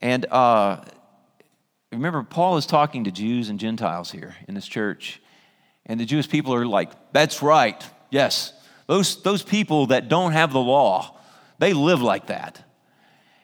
And 0.01 0.25
uh, 0.25 0.83
remember, 1.91 2.23
Paul 2.23 2.57
is 2.57 2.65
talking 2.65 3.05
to 3.05 3.11
Jews 3.11 3.49
and 3.49 3.59
Gentiles 3.59 4.11
here 4.11 4.35
in 4.47 4.55
this 4.55 4.67
church. 4.67 5.21
And 5.85 5.99
the 5.99 6.05
Jewish 6.05 6.29
people 6.29 6.53
are 6.53 6.65
like, 6.65 6.91
that's 7.13 7.41
right, 7.41 7.81
yes. 8.09 8.53
Those, 8.87 9.21
those 9.23 9.43
people 9.43 9.87
that 9.87 10.09
don't 10.09 10.33
have 10.33 10.51
the 10.51 10.59
law, 10.59 11.17
they 11.59 11.73
live 11.73 12.01
like 12.01 12.27
that. 12.27 12.61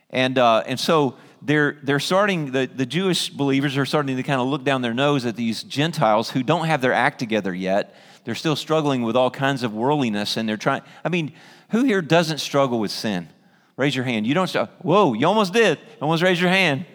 And, 0.10 0.38
uh, 0.38 0.64
and 0.66 0.80
so 0.80 1.18
they're, 1.42 1.78
they're 1.84 2.00
starting, 2.00 2.52
the, 2.52 2.68
the 2.68 2.86
Jewish 2.86 3.30
believers 3.30 3.78
are 3.78 3.86
starting 3.86 4.18
to 4.18 4.24
kind 4.24 4.42
of 4.42 4.48
look 4.48 4.64
down 4.64 4.82
their 4.82 4.94
nose 4.94 5.26
at 5.26 5.36
these 5.36 5.64
Gentiles 5.64 6.30
who 6.30 6.44
don't 6.44 6.68
have 6.68 6.82
their 6.82 6.94
act 6.94 7.20
together 7.20 7.54
yet. 7.54 7.96
They're 8.26 8.36
still 8.36 8.56
struggling 8.56 9.04
with 9.04 9.16
all 9.16 9.32
kinds 9.32 9.64
of 9.64 9.74
worldliness, 9.74 10.38
and 10.38 10.48
they're 10.48 10.58
trying. 10.58 10.82
I 11.04 11.10
mean, 11.10 11.32
who 11.70 11.84
here 11.84 12.02
doesn't 12.02 12.40
struggle 12.40 12.80
with 12.80 12.92
sin? 12.92 13.30
Raise 13.78 13.96
your 13.96 14.06
hand. 14.06 14.28
You 14.28 14.34
don't. 14.34 14.54
Whoa, 14.82 15.14
you 15.14 15.26
almost 15.26 15.54
did. 15.54 15.80
Almost 16.02 16.22
raise 16.22 16.40
your 16.40 16.50
hand. 16.50 16.86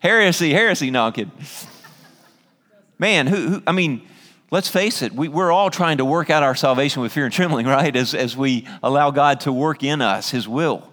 Heresy, 0.00 0.50
heresy. 0.50 0.90
No, 0.90 1.04
I'm 1.04 1.12
kidding. 1.12 1.32
Man, 2.98 3.26
who, 3.26 3.48
who 3.48 3.62
I 3.66 3.72
mean, 3.72 4.08
let's 4.50 4.68
face 4.68 5.02
it, 5.02 5.12
we, 5.12 5.28
we're 5.28 5.52
all 5.52 5.70
trying 5.70 5.98
to 5.98 6.04
work 6.04 6.30
out 6.30 6.42
our 6.42 6.54
salvation 6.54 7.02
with 7.02 7.12
fear 7.12 7.26
and 7.26 7.34
trembling, 7.34 7.66
right? 7.66 7.94
As, 7.94 8.14
as 8.14 8.36
we 8.36 8.66
allow 8.82 9.10
God 9.10 9.40
to 9.40 9.52
work 9.52 9.82
in 9.82 10.00
us, 10.00 10.30
His 10.30 10.48
will. 10.48 10.89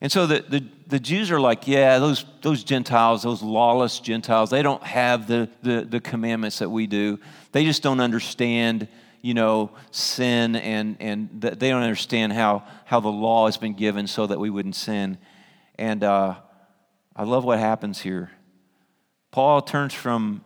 And 0.00 0.10
so 0.10 0.26
the, 0.26 0.44
the, 0.48 0.64
the 0.86 0.98
Jews 0.98 1.30
are 1.30 1.40
like, 1.40 1.68
yeah, 1.68 1.98
those, 1.98 2.24
those 2.40 2.64
Gentiles, 2.64 3.22
those 3.22 3.42
lawless 3.42 4.00
Gentiles, 4.00 4.48
they 4.48 4.62
don't 4.62 4.82
have 4.82 5.26
the, 5.26 5.48
the, 5.62 5.82
the 5.82 6.00
commandments 6.00 6.60
that 6.60 6.70
we 6.70 6.86
do. 6.86 7.18
They 7.52 7.64
just 7.64 7.82
don't 7.82 8.00
understand, 8.00 8.88
you 9.20 9.34
know, 9.34 9.72
sin 9.90 10.56
and, 10.56 10.96
and 11.00 11.40
they 11.40 11.68
don't 11.68 11.82
understand 11.82 12.32
how, 12.32 12.64
how 12.86 13.00
the 13.00 13.08
law 13.08 13.44
has 13.44 13.58
been 13.58 13.74
given 13.74 14.06
so 14.06 14.26
that 14.26 14.40
we 14.40 14.48
wouldn't 14.48 14.76
sin. 14.76 15.18
And 15.78 16.02
uh, 16.02 16.36
I 17.14 17.24
love 17.24 17.44
what 17.44 17.58
happens 17.58 18.00
here. 18.00 18.30
Paul 19.30 19.60
turns 19.60 19.92
from 19.92 20.44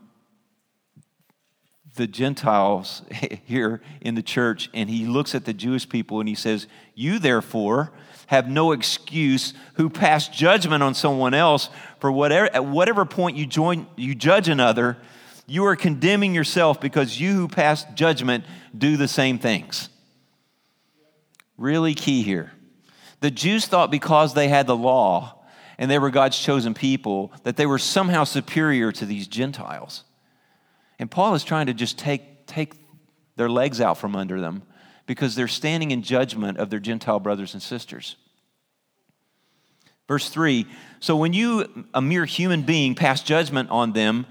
the 1.94 2.08
Gentiles 2.08 3.02
here 3.44 3.80
in 4.00 4.16
the 4.16 4.22
church 4.22 4.68
and 4.74 4.90
he 4.90 5.06
looks 5.06 5.32
at 5.34 5.44
the 5.44 5.54
Jewish 5.54 5.88
people 5.88 6.18
and 6.18 6.28
he 6.28 6.34
says, 6.34 6.66
You 6.96 7.20
therefore, 7.20 7.92
have 8.34 8.48
no 8.48 8.72
excuse 8.72 9.54
who 9.74 9.88
pass 9.88 10.28
judgment 10.28 10.82
on 10.82 10.94
someone 10.94 11.34
else 11.34 11.70
for 12.00 12.10
whatever 12.10 12.52
at 12.52 12.64
whatever 12.64 13.04
point 13.04 13.36
you 13.36 13.46
join 13.46 13.86
you 13.96 14.14
judge 14.14 14.48
another 14.48 14.96
you 15.46 15.64
are 15.66 15.76
condemning 15.76 16.34
yourself 16.34 16.80
because 16.80 17.20
you 17.20 17.32
who 17.34 17.48
pass 17.48 17.84
judgment 17.94 18.44
do 18.76 18.96
the 18.96 19.08
same 19.08 19.38
things. 19.38 19.90
Really 21.58 21.94
key 21.94 22.22
here. 22.22 22.52
The 23.20 23.30
jews 23.30 23.66
thought 23.66 23.90
because 23.90 24.34
they 24.34 24.48
had 24.48 24.66
the 24.66 24.76
law 24.76 25.44
and 25.78 25.90
they 25.90 25.98
were 25.98 26.10
god's 26.10 26.38
chosen 26.38 26.74
people 26.74 27.32
that 27.44 27.56
they 27.56 27.66
were 27.66 27.78
somehow 27.78 28.24
superior 28.24 28.90
to 28.92 29.06
these 29.06 29.28
gentiles. 29.28 30.04
And 30.98 31.10
paul 31.10 31.34
is 31.34 31.44
trying 31.44 31.66
to 31.66 31.74
just 31.74 31.98
take 31.98 32.46
take 32.46 32.74
their 33.36 33.48
legs 33.48 33.80
out 33.80 33.98
from 33.98 34.16
under 34.16 34.40
them 34.40 34.62
because 35.06 35.34
they're 35.34 35.48
standing 35.48 35.90
in 35.90 36.02
judgment 36.02 36.58
of 36.58 36.70
their 36.70 36.80
Gentile 36.80 37.20
brothers 37.20 37.54
and 37.54 37.62
sisters. 37.62 38.16
Verse 40.08 40.28
3 40.28 40.66
So 41.00 41.16
when 41.16 41.32
you, 41.32 41.86
a 41.92 42.02
mere 42.02 42.24
human 42.24 42.62
being, 42.62 42.94
pass 42.94 43.22
judgment 43.22 43.70
on 43.70 43.92
them 43.92 44.26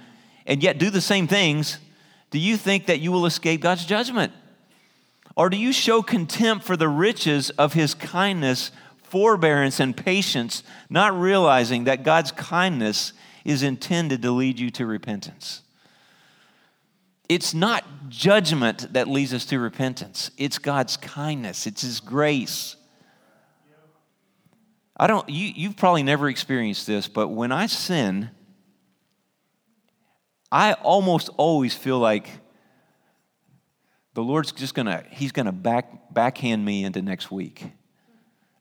and 0.46 0.62
yet 0.62 0.78
do 0.78 0.90
the 0.90 1.02
same 1.02 1.28
things, 1.28 1.78
do 2.32 2.40
you 2.40 2.58
think 2.58 2.88
that 2.88 3.00
you 3.00 3.12
will 3.12 3.26
escape 3.26 3.62
God's 3.62 3.86
judgment? 3.86 4.34
Or 5.36 5.50
do 5.50 5.58
you 5.58 5.74
show 5.74 6.02
contempt 6.02 6.66
for 6.66 6.78
the 6.78 6.90
riches 6.90 7.50
of 7.52 7.74
his 7.74 7.94
kindness, 7.94 8.72
forbearance, 9.02 9.80
and 9.80 9.96
patience, 9.96 10.64
not 10.90 11.18
realizing 11.20 11.86
that 11.86 12.04
God's 12.04 12.32
kindness 12.32 13.14
is 13.44 13.64
intended 13.64 14.22
to 14.22 14.32
lead 14.32 14.60
you 14.60 14.70
to 14.72 14.86
repentance? 14.86 15.62
It's 17.30 17.54
not 17.54 17.84
judgment 18.10 18.94
that 18.94 19.08
leads 19.08 19.34
us 19.34 19.46
to 19.46 19.60
repentance, 19.60 20.30
it's 20.38 20.60
God's 20.60 20.98
kindness, 20.98 21.66
it's 21.66 21.82
His 21.82 22.00
grace. 22.00 22.76
I 24.96 25.08
don't, 25.08 25.28
you, 25.28 25.52
you've 25.56 25.76
probably 25.76 26.04
never 26.04 26.30
experienced 26.30 26.86
this, 26.86 27.08
but 27.08 27.30
when 27.30 27.52
I 27.52 27.66
sin, 27.66 28.30
I 30.52 30.74
almost 30.74 31.30
always 31.38 31.74
feel 31.74 31.98
like 31.98 32.30
the 34.14 34.22
Lord's 34.22 34.52
just 34.52 34.76
gonna, 34.76 35.04
He's 35.10 35.32
gonna 35.32 35.52
back, 35.52 36.14
backhand 36.14 36.64
me 36.64 36.84
into 36.84 37.02
next 37.02 37.32
week. 37.32 37.66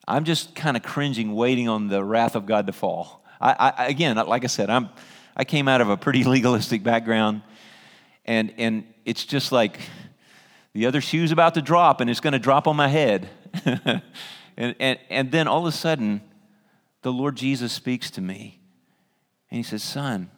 I'm 0.08 0.24
just 0.24 0.54
kind 0.54 0.76
of 0.76 0.82
cringing, 0.82 1.34
waiting 1.34 1.68
on 1.68 1.88
the 1.88 2.02
wrath 2.02 2.34
of 2.34 2.46
God 2.46 2.66
to 2.66 2.72
fall. 2.72 3.24
I, 3.40 3.74
I, 3.76 3.86
again, 3.86 4.16
like 4.16 4.44
I 4.44 4.48
said, 4.48 4.70
I'm, 4.70 4.88
I 5.36 5.44
came 5.44 5.68
out 5.68 5.80
of 5.80 5.90
a 5.90 5.96
pretty 5.96 6.24
legalistic 6.24 6.82
background. 6.82 7.42
And, 8.24 8.54
and 8.56 8.84
it's 9.04 9.24
just 9.24 9.52
like 9.52 9.80
the 10.72 10.86
other 10.86 11.00
shoe's 11.00 11.32
about 11.32 11.54
to 11.54 11.62
drop 11.62 12.00
and 12.00 12.08
it's 12.08 12.20
to 12.32 12.38
drop 12.38 12.66
on 12.66 12.76
my 12.76 12.88
head. 12.88 13.28
and, 14.56 14.74
and, 14.78 14.98
and 15.10 15.30
then 15.30 15.48
all 15.48 15.66
of 15.66 15.66
a 15.66 15.76
sudden, 15.76 16.20
the 17.02 17.12
Lord 17.12 17.36
Jesus 17.36 17.72
speaks 17.72 18.10
to 18.12 18.20
me 18.20 18.60
and 19.50 19.56
he 19.56 19.62
says, 19.62 19.82
Son, 19.82 20.30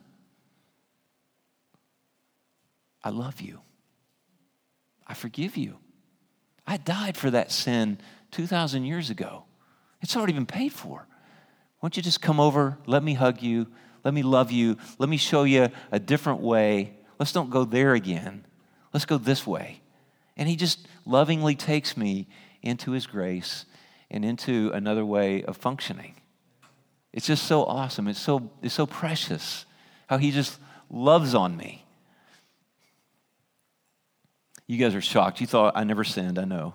I 3.03 3.11
love 3.11 3.40
you. 3.40 3.61
I 5.07 5.14
forgive 5.14 5.57
you. 5.57 5.77
I 6.66 6.79
died 6.79 7.16
for 7.16 7.31
that 7.31 7.53
sin 7.53 7.98
2,000 8.31 8.85
years 8.85 9.11
ago. 9.11 9.44
It's 10.00 10.16
already 10.16 10.33
been 10.33 10.46
paid 10.46 10.72
for. 10.72 11.07
Why 11.81 11.88
don't 11.88 11.96
you 11.96 12.03
just 12.03 12.22
come 12.22 12.40
over, 12.40 12.79
let 12.87 13.03
me 13.03 13.14
hug 13.14 13.42
you, 13.42 13.66
let 14.05 14.14
me 14.14 14.22
love 14.22 14.50
you, 14.50 14.79
let 14.98 15.09
me 15.09 15.18
show 15.18 15.44
you 15.44 15.68
a 15.92 15.98
different 15.98 16.40
way 16.40 16.94
Let's 17.18 17.33
don't 17.33 17.50
go 17.50 17.64
there 17.64 17.94
again. 17.94 18.44
Let's 18.92 19.07
go 19.07 19.18
this 19.18 19.46
way. 19.46 19.81
And 20.37 20.48
he 20.48 20.57
just 20.57 20.87
lovingly 21.05 21.55
takes 21.55 21.96
me 21.96 22.27
into 22.62 22.92
his 22.92 23.07
grace 23.07 23.64
and 24.14 24.24
into 24.24 24.70
another 24.72 25.05
way 25.05 25.42
of 25.42 25.57
functioning. 25.57 26.14
It's 27.12 27.27
just 27.27 27.46
so 27.46 27.64
awesome. 27.64 28.07
It's 28.07 28.20
so, 28.20 28.48
it's 28.62 28.72
so 28.72 28.87
precious 28.87 29.66
how 30.07 30.18
he 30.18 30.31
just 30.31 30.57
loves 30.88 31.35
on 31.35 31.57
me. 31.57 31.85
You 34.68 34.79
guys 34.79 34.94
are 34.94 35.00
shocked. 35.00 35.40
You 35.40 35.48
thought 35.48 35.77
I 35.77 35.83
never 35.83 36.05
sinned, 36.05 36.38
I 36.38 36.44
know. 36.44 36.74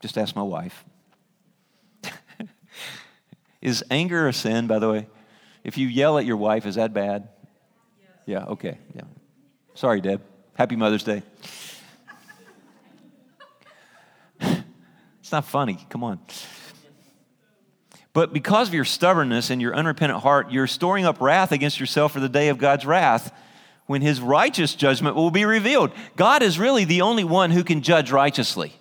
Just 0.00 0.18
ask 0.18 0.34
my 0.34 0.42
wife. 0.42 0.84
is 3.62 3.84
anger 3.92 4.26
a 4.26 4.32
sin, 4.32 4.66
by 4.66 4.80
the 4.80 4.90
way? 4.90 5.06
If 5.62 5.78
you 5.78 5.86
yell 5.86 6.18
at 6.18 6.24
your 6.24 6.36
wife, 6.36 6.66
is 6.66 6.74
that 6.74 6.92
bad? 6.92 7.28
Yeah, 8.26 8.44
okay. 8.46 8.78
Yeah. 8.92 9.02
Sorry, 9.74 10.00
Deb. 10.00 10.20
Happy 10.54 10.74
Mother's 10.74 11.04
Day. 11.04 11.22
Not 15.34 15.44
funny. 15.44 15.84
Come 15.90 16.04
on. 16.04 16.20
But 18.12 18.32
because 18.32 18.68
of 18.68 18.74
your 18.74 18.84
stubbornness 18.84 19.50
and 19.50 19.60
your 19.60 19.74
unrepentant 19.74 20.22
heart, 20.22 20.52
you're 20.52 20.68
storing 20.68 21.04
up 21.04 21.20
wrath 21.20 21.50
against 21.50 21.80
yourself 21.80 22.12
for 22.12 22.20
the 22.20 22.28
day 22.28 22.48
of 22.48 22.58
God's 22.58 22.86
wrath 22.86 23.36
when 23.86 24.00
his 24.00 24.20
righteous 24.20 24.74
judgment 24.74 25.16
will 25.16 25.32
be 25.32 25.44
revealed. 25.44 25.90
God 26.16 26.42
is 26.42 26.58
really 26.58 26.84
the 26.84 27.02
only 27.02 27.24
one 27.24 27.50
who 27.50 27.64
can 27.64 27.82
judge 27.82 28.12
righteously. 28.12 28.72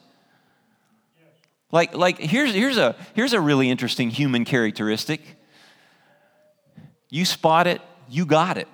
Like, 1.71 1.95
like 1.95 2.19
here's, 2.19 2.53
here's, 2.53 2.77
a, 2.77 2.95
here's 3.15 3.33
a 3.33 3.41
really 3.41 3.71
interesting 3.71 4.11
human 4.11 4.45
characteristic. 4.45 5.21
You 7.09 7.25
spot 7.25 7.65
it, 7.65 7.81
you 8.07 8.27
got 8.27 8.59
it. 8.59 8.67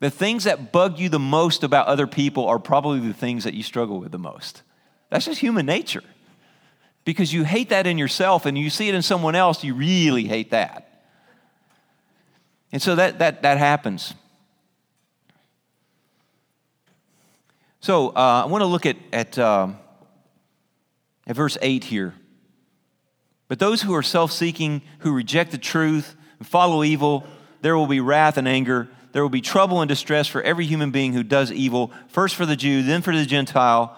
The 0.00 0.10
things 0.10 0.44
that 0.44 0.72
bug 0.72 0.98
you 0.98 1.10
the 1.10 1.18
most 1.18 1.62
about 1.62 1.86
other 1.86 2.06
people 2.06 2.46
are 2.46 2.58
probably 2.58 3.00
the 3.00 3.12
things 3.12 3.44
that 3.44 3.52
you 3.52 3.62
struggle 3.62 4.00
with 4.00 4.12
the 4.12 4.18
most. 4.18 4.62
That's 5.10 5.26
just 5.26 5.40
human 5.40 5.66
nature. 5.66 6.02
Because 7.10 7.32
you 7.32 7.44
hate 7.44 7.70
that 7.70 7.86
in 7.86 7.98
yourself 7.98 8.46
and 8.46 8.56
you 8.56 8.70
see 8.70 8.88
it 8.88 8.94
in 8.94 9.02
someone 9.02 9.34
else, 9.34 9.64
you 9.64 9.74
really 9.74 10.24
hate 10.24 10.50
that. 10.50 11.02
And 12.72 12.80
so 12.80 12.94
that, 12.94 13.18
that, 13.18 13.42
that 13.42 13.58
happens. 13.58 14.14
So 17.80 18.10
uh, 18.10 18.42
I 18.44 18.46
want 18.46 18.62
to 18.62 18.66
look 18.66 18.86
at, 18.86 18.96
at, 19.12 19.38
um, 19.38 19.78
at 21.26 21.34
verse 21.34 21.58
8 21.60 21.84
here. 21.84 22.14
But 23.48 23.58
those 23.58 23.82
who 23.82 23.94
are 23.94 24.02
self 24.02 24.30
seeking, 24.30 24.82
who 25.00 25.12
reject 25.12 25.50
the 25.50 25.58
truth, 25.58 26.14
and 26.38 26.46
follow 26.46 26.84
evil, 26.84 27.26
there 27.62 27.76
will 27.76 27.88
be 27.88 28.00
wrath 28.00 28.36
and 28.36 28.46
anger 28.46 28.88
there 29.12 29.22
will 29.22 29.30
be 29.30 29.40
trouble 29.40 29.80
and 29.80 29.88
distress 29.88 30.26
for 30.28 30.42
every 30.42 30.66
human 30.66 30.90
being 30.90 31.12
who 31.12 31.22
does 31.22 31.50
evil, 31.50 31.92
first 32.08 32.36
for 32.36 32.46
the 32.46 32.56
Jew, 32.56 32.82
then 32.82 33.02
for 33.02 33.14
the 33.14 33.26
Gentile. 33.26 33.96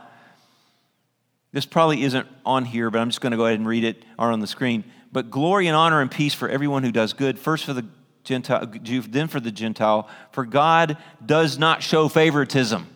This 1.52 1.66
probably 1.66 2.02
isn't 2.02 2.26
on 2.46 2.64
here, 2.64 2.90
but 2.90 2.98
I'm 3.00 3.08
just 3.10 3.20
going 3.20 3.32
to 3.32 3.36
go 3.36 3.46
ahead 3.46 3.58
and 3.58 3.68
read 3.68 3.84
it 3.84 4.04
or 4.18 4.30
on 4.30 4.40
the 4.40 4.46
screen. 4.46 4.84
But 5.12 5.30
glory 5.30 5.66
and 5.66 5.76
honor 5.76 6.00
and 6.00 6.10
peace 6.10 6.32
for 6.32 6.48
everyone 6.48 6.82
who 6.82 6.92
does 6.92 7.12
good, 7.12 7.38
first 7.38 7.66
for 7.66 7.74
the 7.74 7.86
Gentile, 8.24 8.66
Jew, 8.66 9.02
then 9.02 9.28
for 9.28 9.40
the 9.40 9.52
Gentile. 9.52 10.08
For 10.30 10.46
God 10.46 10.96
does 11.24 11.58
not 11.58 11.82
show 11.82 12.08
favoritism. 12.08 12.86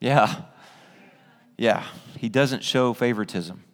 Yeah. 0.00 0.42
Yeah. 1.56 1.84
He 2.18 2.28
doesn't 2.28 2.62
show 2.62 2.92
favoritism. 2.92 3.64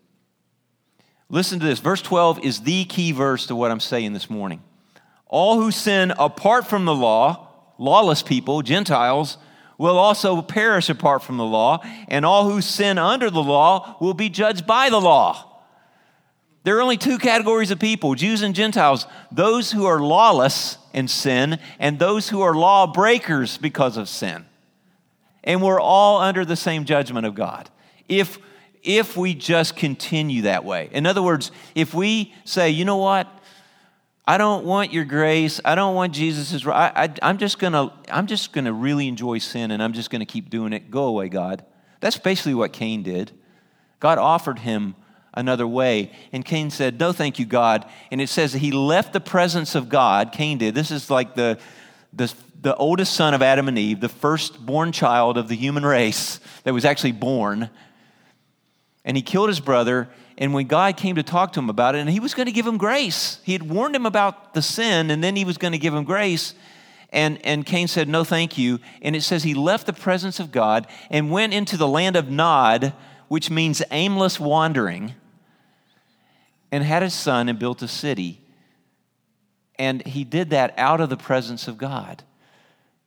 Listen 1.28 1.58
to 1.60 1.66
this. 1.66 1.78
Verse 1.78 2.02
12 2.02 2.44
is 2.44 2.60
the 2.60 2.84
key 2.84 3.12
verse 3.12 3.46
to 3.46 3.56
what 3.56 3.70
I'm 3.70 3.80
saying 3.80 4.12
this 4.12 4.30
morning. 4.30 4.62
All 5.26 5.60
who 5.60 5.70
sin 5.70 6.12
apart 6.18 6.66
from 6.66 6.84
the 6.84 6.94
law, 6.94 7.48
lawless 7.78 8.22
people, 8.22 8.62
Gentiles, 8.62 9.38
will 9.78 9.98
also 9.98 10.42
perish 10.42 10.88
apart 10.88 11.22
from 11.22 11.36
the 11.36 11.44
law, 11.44 11.82
and 12.08 12.24
all 12.24 12.48
who 12.48 12.60
sin 12.60 12.98
under 12.98 13.30
the 13.30 13.42
law 13.42 13.96
will 14.00 14.14
be 14.14 14.28
judged 14.28 14.66
by 14.66 14.90
the 14.90 15.00
law. 15.00 15.48
There 16.64 16.76
are 16.78 16.82
only 16.82 16.96
two 16.96 17.18
categories 17.18 17.70
of 17.70 17.80
people 17.80 18.14
Jews 18.14 18.42
and 18.42 18.54
Gentiles 18.54 19.06
those 19.32 19.72
who 19.72 19.86
are 19.86 20.00
lawless 20.00 20.78
in 20.92 21.08
sin, 21.08 21.58
and 21.78 21.98
those 21.98 22.28
who 22.28 22.42
are 22.42 22.54
lawbreakers 22.54 23.58
because 23.58 23.96
of 23.96 24.08
sin. 24.08 24.44
And 25.42 25.62
we're 25.62 25.80
all 25.80 26.20
under 26.20 26.44
the 26.44 26.56
same 26.56 26.84
judgment 26.84 27.26
of 27.26 27.34
God. 27.34 27.70
If, 28.08 28.38
if 28.82 29.16
we 29.16 29.34
just 29.34 29.74
continue 29.74 30.42
that 30.42 30.64
way. 30.64 30.88
In 30.92 31.06
other 31.06 31.22
words, 31.22 31.50
if 31.74 31.94
we 31.94 32.34
say, 32.44 32.70
you 32.70 32.84
know 32.84 32.98
what? 32.98 33.26
I 34.24 34.38
don't 34.38 34.64
want 34.64 34.92
your 34.92 35.04
grace. 35.04 35.60
I 35.64 35.74
don't 35.74 35.94
want 35.94 36.14
Jesus' 36.14 36.64
right. 36.64 36.92
I, 36.94 37.14
I, 37.22 37.30
am 37.30 37.38
just 37.38 37.58
gonna, 37.58 37.92
I'm 38.08 38.26
just 38.26 38.52
gonna 38.52 38.72
really 38.72 39.08
enjoy 39.08 39.38
sin 39.38 39.70
and 39.70 39.82
I'm 39.82 39.92
just 39.92 40.10
gonna 40.10 40.26
keep 40.26 40.48
doing 40.48 40.72
it. 40.72 40.90
Go 40.90 41.06
away, 41.06 41.28
God. 41.28 41.64
That's 42.00 42.18
basically 42.18 42.54
what 42.54 42.72
Cain 42.72 43.02
did. 43.02 43.32
God 43.98 44.18
offered 44.18 44.60
him 44.60 44.94
another 45.34 45.66
way. 45.66 46.12
And 46.32 46.44
Cain 46.44 46.70
said, 46.70 47.00
No, 47.00 47.12
thank 47.12 47.38
you, 47.38 47.46
God. 47.46 47.84
And 48.10 48.20
it 48.20 48.28
says 48.28 48.52
that 48.52 48.58
he 48.58 48.70
left 48.70 49.12
the 49.12 49.20
presence 49.20 49.74
of 49.74 49.88
God. 49.88 50.32
Cain 50.32 50.58
did. 50.58 50.74
This 50.74 50.90
is 50.90 51.10
like 51.10 51.34
the, 51.34 51.58
the, 52.12 52.32
the 52.60 52.76
oldest 52.76 53.14
son 53.14 53.34
of 53.34 53.42
Adam 53.42 53.68
and 53.68 53.78
Eve, 53.78 54.00
the 54.00 54.08
firstborn 54.08 54.92
child 54.92 55.36
of 55.36 55.48
the 55.48 55.56
human 55.56 55.84
race 55.84 56.38
that 56.64 56.72
was 56.72 56.84
actually 56.84 57.12
born. 57.12 57.70
And 59.04 59.16
he 59.16 59.22
killed 59.22 59.48
his 59.48 59.60
brother 59.60 60.08
and 60.38 60.54
when 60.54 60.66
God 60.66 60.96
came 60.96 61.16
to 61.16 61.22
talk 61.22 61.52
to 61.52 61.60
him 61.60 61.70
about 61.70 61.94
it, 61.94 61.98
and 61.98 62.10
he 62.10 62.20
was 62.20 62.34
going 62.34 62.46
to 62.46 62.52
give 62.52 62.66
him 62.66 62.78
grace, 62.78 63.38
he 63.44 63.52
had 63.52 63.68
warned 63.68 63.94
him 63.94 64.06
about 64.06 64.54
the 64.54 64.62
sin, 64.62 65.10
and 65.10 65.22
then 65.22 65.36
he 65.36 65.44
was 65.44 65.58
going 65.58 65.72
to 65.72 65.78
give 65.78 65.94
him 65.94 66.04
grace. 66.04 66.54
And, 67.10 67.44
and 67.44 67.66
Cain 67.66 67.88
said, 67.88 68.08
No, 68.08 68.24
thank 68.24 68.56
you. 68.56 68.80
And 69.02 69.14
it 69.14 69.22
says 69.22 69.42
he 69.42 69.54
left 69.54 69.86
the 69.86 69.92
presence 69.92 70.40
of 70.40 70.50
God 70.50 70.86
and 71.10 71.30
went 71.30 71.52
into 71.52 71.76
the 71.76 71.86
land 71.86 72.16
of 72.16 72.30
Nod, 72.30 72.94
which 73.28 73.50
means 73.50 73.82
aimless 73.90 74.40
wandering, 74.40 75.14
and 76.70 76.82
had 76.82 77.02
a 77.02 77.10
son 77.10 77.48
and 77.48 77.58
built 77.58 77.82
a 77.82 77.88
city. 77.88 78.40
And 79.78 80.06
he 80.06 80.24
did 80.24 80.50
that 80.50 80.74
out 80.78 81.00
of 81.00 81.10
the 81.10 81.16
presence 81.16 81.68
of 81.68 81.76
God. 81.76 82.22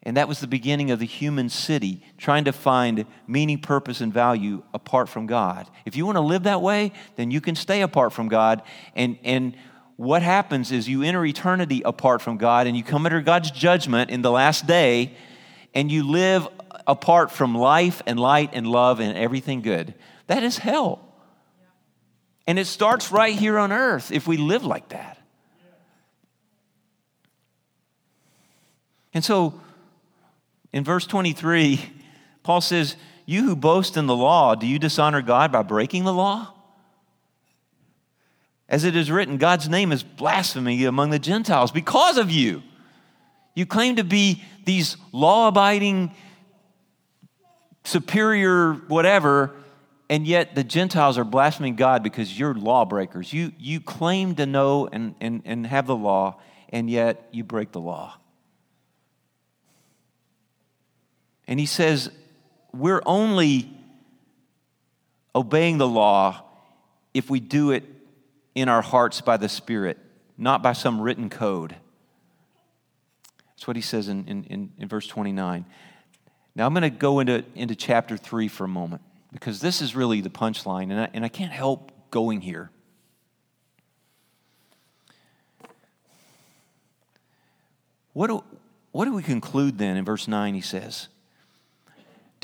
And 0.05 0.17
that 0.17 0.27
was 0.27 0.39
the 0.39 0.47
beginning 0.47 0.91
of 0.91 0.99
the 0.99 1.05
human 1.05 1.49
city, 1.49 2.03
trying 2.19 2.45
to 2.45 2.53
find 2.53 3.05
meaning, 3.27 3.59
purpose, 3.59 4.01
and 4.01 4.13
value 4.13 4.61
apart 4.71 5.09
from 5.09 5.25
God. 5.25 5.67
If 5.83 5.95
you 5.95 6.05
want 6.05 6.17
to 6.17 6.21
live 6.21 6.43
that 6.43 6.61
way, 6.61 6.91
then 7.15 7.31
you 7.31 7.41
can 7.41 7.55
stay 7.55 7.81
apart 7.81 8.13
from 8.13 8.27
God. 8.27 8.61
And, 8.95 9.17
and 9.23 9.57
what 9.95 10.21
happens 10.21 10.71
is 10.71 10.87
you 10.87 11.01
enter 11.01 11.25
eternity 11.25 11.81
apart 11.83 12.21
from 12.21 12.37
God 12.37 12.67
and 12.67 12.77
you 12.77 12.83
come 12.83 13.05
under 13.05 13.19
God's 13.19 13.49
judgment 13.49 14.11
in 14.11 14.21
the 14.21 14.29
last 14.29 14.67
day 14.67 15.15
and 15.73 15.91
you 15.91 16.03
live 16.07 16.47
apart 16.85 17.31
from 17.31 17.55
life 17.55 18.03
and 18.05 18.19
light 18.19 18.51
and 18.53 18.67
love 18.67 18.99
and 18.99 19.17
everything 19.17 19.63
good. 19.63 19.95
That 20.27 20.43
is 20.43 20.59
hell. 20.59 21.01
And 22.45 22.59
it 22.59 22.65
starts 22.65 23.11
right 23.11 23.33
here 23.33 23.57
on 23.57 23.71
earth 23.71 24.11
if 24.11 24.27
we 24.27 24.37
live 24.37 24.63
like 24.63 24.89
that. 24.89 25.17
And 29.15 29.23
so, 29.23 29.59
in 30.75 30.83
verse 30.83 31.07
23, 31.07 31.79
Paul 32.43 32.59
says, 32.59 32.97
You 33.25 33.43
who 33.43 33.55
boast 33.55 33.95
in 33.95 34.07
the 34.07 34.15
law, 34.15 34.55
do 34.55 34.67
you 34.67 34.77
dishonor 34.77 35.21
God 35.21 35.49
by 35.49 35.63
breaking 35.63 36.03
the 36.03 36.11
law? 36.11 36.53
As 38.67 38.83
it 38.83 38.93
is 38.93 39.09
written, 39.09 39.37
God's 39.37 39.69
name 39.69 39.93
is 39.93 40.03
blasphemy 40.03 40.83
among 40.83 41.11
the 41.11 41.19
Gentiles 41.19 41.71
because 41.71 42.17
of 42.17 42.29
you. 42.29 42.61
You 43.53 43.65
claim 43.65 43.95
to 43.95 44.03
be 44.03 44.43
these 44.65 44.97
law 45.13 45.47
abiding, 45.47 46.13
superior, 47.85 48.73
whatever, 48.73 49.55
and 50.09 50.27
yet 50.27 50.55
the 50.55 50.63
Gentiles 50.65 51.17
are 51.17 51.23
blaspheming 51.23 51.77
God 51.77 52.03
because 52.03 52.37
you're 52.37 52.53
lawbreakers. 52.53 53.31
You, 53.31 53.53
you 53.57 53.79
claim 53.79 54.35
to 54.35 54.45
know 54.45 54.89
and, 54.91 55.15
and, 55.21 55.41
and 55.45 55.65
have 55.65 55.87
the 55.87 55.95
law, 55.95 56.41
and 56.67 56.89
yet 56.89 57.29
you 57.31 57.45
break 57.45 57.71
the 57.71 57.79
law. 57.79 58.17
And 61.47 61.59
he 61.59 61.65
says, 61.65 62.09
we're 62.73 63.01
only 63.05 63.69
obeying 65.33 65.77
the 65.77 65.87
law 65.87 66.43
if 67.13 67.29
we 67.29 67.39
do 67.39 67.71
it 67.71 67.83
in 68.55 68.69
our 68.69 68.81
hearts 68.81 69.21
by 69.21 69.37
the 69.37 69.49
Spirit, 69.49 69.97
not 70.37 70.63
by 70.63 70.73
some 70.73 70.99
written 70.99 71.29
code. 71.29 71.75
That's 73.49 73.67
what 73.67 73.75
he 73.75 73.81
says 73.81 74.07
in, 74.07 74.25
in, 74.27 74.71
in 74.77 74.87
verse 74.87 75.07
29. 75.07 75.65
Now 76.55 76.65
I'm 76.65 76.73
going 76.73 76.83
to 76.83 76.89
go 76.89 77.19
into, 77.19 77.43
into 77.53 77.75
chapter 77.75 78.17
3 78.17 78.47
for 78.47 78.63
a 78.63 78.67
moment 78.67 79.01
because 79.31 79.59
this 79.59 79.81
is 79.81 79.95
really 79.95 80.21
the 80.21 80.29
punchline, 80.29 80.83
and 80.83 81.01
I, 81.01 81.09
and 81.13 81.25
I 81.25 81.27
can't 81.27 81.51
help 81.51 81.91
going 82.11 82.41
here. 82.41 82.71
What 88.13 88.27
do, 88.27 88.43
what 88.93 89.03
do 89.03 89.13
we 89.13 89.23
conclude 89.23 89.77
then 89.77 89.97
in 89.97 90.05
verse 90.05 90.29
9? 90.29 90.53
He 90.53 90.61
says, 90.61 91.09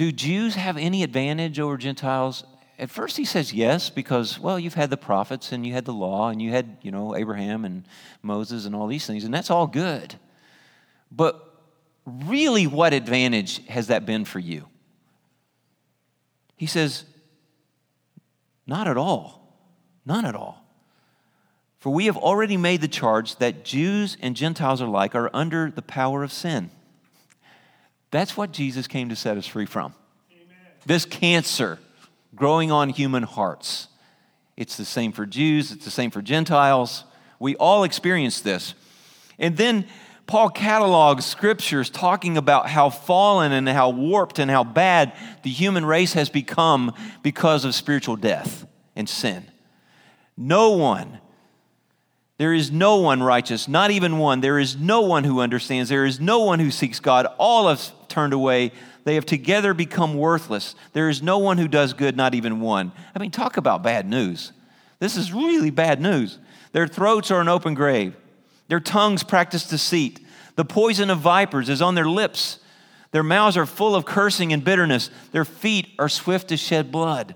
do 0.01 0.11
Jews 0.11 0.55
have 0.55 0.77
any 0.77 1.03
advantage 1.03 1.59
over 1.59 1.77
Gentiles? 1.77 2.43
At 2.79 2.89
first 2.89 3.17
he 3.17 3.23
says 3.23 3.53
yes, 3.53 3.91
because, 3.91 4.39
well, 4.39 4.57
you've 4.57 4.73
had 4.73 4.89
the 4.89 4.97
prophets 4.97 5.51
and 5.51 5.63
you 5.63 5.73
had 5.73 5.85
the 5.85 5.93
law 5.93 6.29
and 6.29 6.41
you 6.41 6.49
had, 6.49 6.77
you 6.81 6.89
know, 6.89 7.15
Abraham 7.15 7.65
and 7.65 7.85
Moses 8.23 8.65
and 8.65 8.73
all 8.73 8.87
these 8.87 9.05
things, 9.05 9.25
and 9.25 9.31
that's 9.31 9.51
all 9.51 9.67
good. 9.67 10.15
But 11.11 11.55
really, 12.03 12.65
what 12.65 12.93
advantage 12.93 13.63
has 13.67 13.89
that 13.89 14.07
been 14.07 14.25
for 14.25 14.39
you? 14.39 14.65
He 16.57 16.65
says, 16.65 17.05
not 18.65 18.87
at 18.87 18.97
all. 18.97 19.55
None 20.03 20.25
at 20.25 20.35
all. 20.35 20.65
For 21.77 21.91
we 21.91 22.07
have 22.07 22.17
already 22.17 22.57
made 22.57 22.81
the 22.81 22.87
charge 22.87 23.35
that 23.35 23.63
Jews 23.63 24.17
and 24.19 24.35
Gentiles 24.35 24.81
alike 24.81 25.13
are 25.13 25.29
under 25.31 25.69
the 25.69 25.83
power 25.83 26.23
of 26.23 26.33
sin. 26.33 26.71
That's 28.11 28.35
what 28.35 28.51
Jesus 28.51 28.87
came 28.87 29.09
to 29.09 29.15
set 29.15 29.37
us 29.37 29.47
free 29.47 29.65
from. 29.65 29.93
Amen. 30.31 30.57
This 30.85 31.05
cancer 31.05 31.79
growing 32.35 32.71
on 32.71 32.89
human 32.89 33.23
hearts. 33.23 33.87
It's 34.57 34.77
the 34.77 34.85
same 34.85 35.11
for 35.11 35.25
Jews, 35.25 35.71
it's 35.71 35.85
the 35.85 35.91
same 35.91 36.11
for 36.11 36.21
Gentiles. 36.21 37.05
We 37.39 37.55
all 37.55 37.83
experience 37.83 38.41
this. 38.41 38.75
And 39.39 39.57
then 39.57 39.87
Paul 40.27 40.49
catalogs 40.49 41.25
scriptures 41.25 41.89
talking 41.89 42.37
about 42.37 42.69
how 42.69 42.89
fallen 42.91 43.51
and 43.51 43.67
how 43.67 43.89
warped 43.89 44.37
and 44.37 44.51
how 44.51 44.63
bad 44.63 45.13
the 45.41 45.49
human 45.49 45.83
race 45.83 46.13
has 46.13 46.29
become 46.29 46.93
because 47.23 47.65
of 47.65 47.73
spiritual 47.73 48.15
death 48.15 48.67
and 48.95 49.09
sin. 49.09 49.45
No 50.37 50.71
one 50.71 51.19
there 52.41 52.55
is 52.55 52.71
no 52.71 52.95
one 52.95 53.21
righteous, 53.21 53.67
not 53.67 53.91
even 53.91 54.17
one. 54.17 54.41
There 54.41 54.57
is 54.57 54.75
no 54.75 55.01
one 55.01 55.25
who 55.25 55.41
understands. 55.41 55.91
There 55.91 56.07
is 56.07 56.19
no 56.19 56.39
one 56.39 56.57
who 56.57 56.71
seeks 56.71 56.99
God. 56.99 57.27
All 57.37 57.67
have 57.67 57.91
turned 58.11 58.33
away. 58.33 58.71
They 59.03 59.15
have 59.15 59.25
together 59.25 59.73
become 59.73 60.15
worthless. 60.15 60.75
There 60.93 61.09
is 61.09 61.23
no 61.23 61.39
one 61.39 61.57
who 61.57 61.67
does 61.67 61.93
good, 61.93 62.15
not 62.15 62.35
even 62.35 62.59
one. 62.59 62.91
I 63.15 63.19
mean, 63.19 63.31
talk 63.31 63.57
about 63.57 63.81
bad 63.81 64.07
news. 64.07 64.51
This 64.99 65.17
is 65.17 65.33
really 65.33 65.71
bad 65.71 65.99
news. 65.99 66.37
Their 66.73 66.87
throats 66.87 67.31
are 67.31 67.41
an 67.41 67.49
open 67.49 67.73
grave, 67.73 68.15
their 68.67 68.79
tongues 68.79 69.23
practice 69.23 69.67
deceit. 69.67 70.19
The 70.55 70.65
poison 70.65 71.09
of 71.09 71.19
vipers 71.19 71.69
is 71.69 71.81
on 71.81 71.95
their 71.95 72.07
lips. 72.07 72.59
Their 73.11 73.23
mouths 73.23 73.57
are 73.57 73.65
full 73.65 73.95
of 73.95 74.05
cursing 74.05 74.53
and 74.53 74.63
bitterness. 74.63 75.09
Their 75.31 75.43
feet 75.45 75.89
are 75.97 76.07
swift 76.07 76.49
to 76.49 76.57
shed 76.57 76.91
blood. 76.91 77.35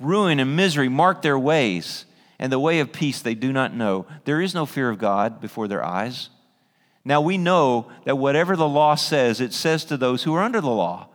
Ruin 0.00 0.40
and 0.40 0.56
misery 0.56 0.88
mark 0.88 1.22
their 1.22 1.38
ways 1.38 2.04
and 2.38 2.52
the 2.52 2.58
way 2.58 2.80
of 2.80 2.92
peace 2.92 3.20
they 3.20 3.34
do 3.34 3.52
not 3.52 3.74
know. 3.74 4.06
There 4.24 4.40
is 4.40 4.54
no 4.54 4.66
fear 4.66 4.90
of 4.90 4.98
God 4.98 5.40
before 5.40 5.68
their 5.68 5.84
eyes. 5.84 6.30
Now 7.08 7.22
we 7.22 7.38
know 7.38 7.90
that 8.04 8.18
whatever 8.18 8.54
the 8.54 8.68
law 8.68 8.94
says, 8.94 9.40
it 9.40 9.54
says 9.54 9.86
to 9.86 9.96
those 9.96 10.24
who 10.24 10.34
are 10.34 10.42
under 10.42 10.60
the 10.60 10.68
law, 10.68 11.08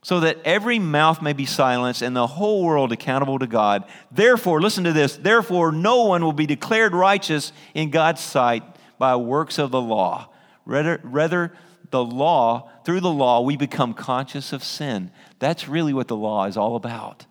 so 0.00 0.20
that 0.20 0.38
every 0.46 0.78
mouth 0.78 1.20
may 1.20 1.34
be 1.34 1.44
silenced 1.44 2.00
and 2.00 2.16
the 2.16 2.26
whole 2.26 2.64
world 2.64 2.90
accountable 2.90 3.38
to 3.40 3.46
God. 3.46 3.84
Therefore, 4.10 4.62
listen 4.62 4.84
to 4.84 4.94
this 4.94 5.18
therefore, 5.18 5.72
no 5.72 6.04
one 6.04 6.24
will 6.24 6.32
be 6.32 6.46
declared 6.46 6.94
righteous 6.94 7.52
in 7.74 7.90
God's 7.90 8.22
sight 8.22 8.62
by 8.98 9.14
works 9.16 9.58
of 9.58 9.70
the 9.70 9.80
law. 9.80 10.30
Rather, 10.64 11.00
rather 11.02 11.52
the 11.90 12.02
law, 12.02 12.70
through 12.86 13.00
the 13.00 13.10
law, 13.10 13.42
we 13.42 13.58
become 13.58 13.92
conscious 13.92 14.54
of 14.54 14.64
sin. 14.64 15.10
That's 15.38 15.68
really 15.68 15.92
what 15.92 16.08
the 16.08 16.16
law 16.16 16.46
is 16.46 16.56
all 16.56 16.76
about. 16.76 17.26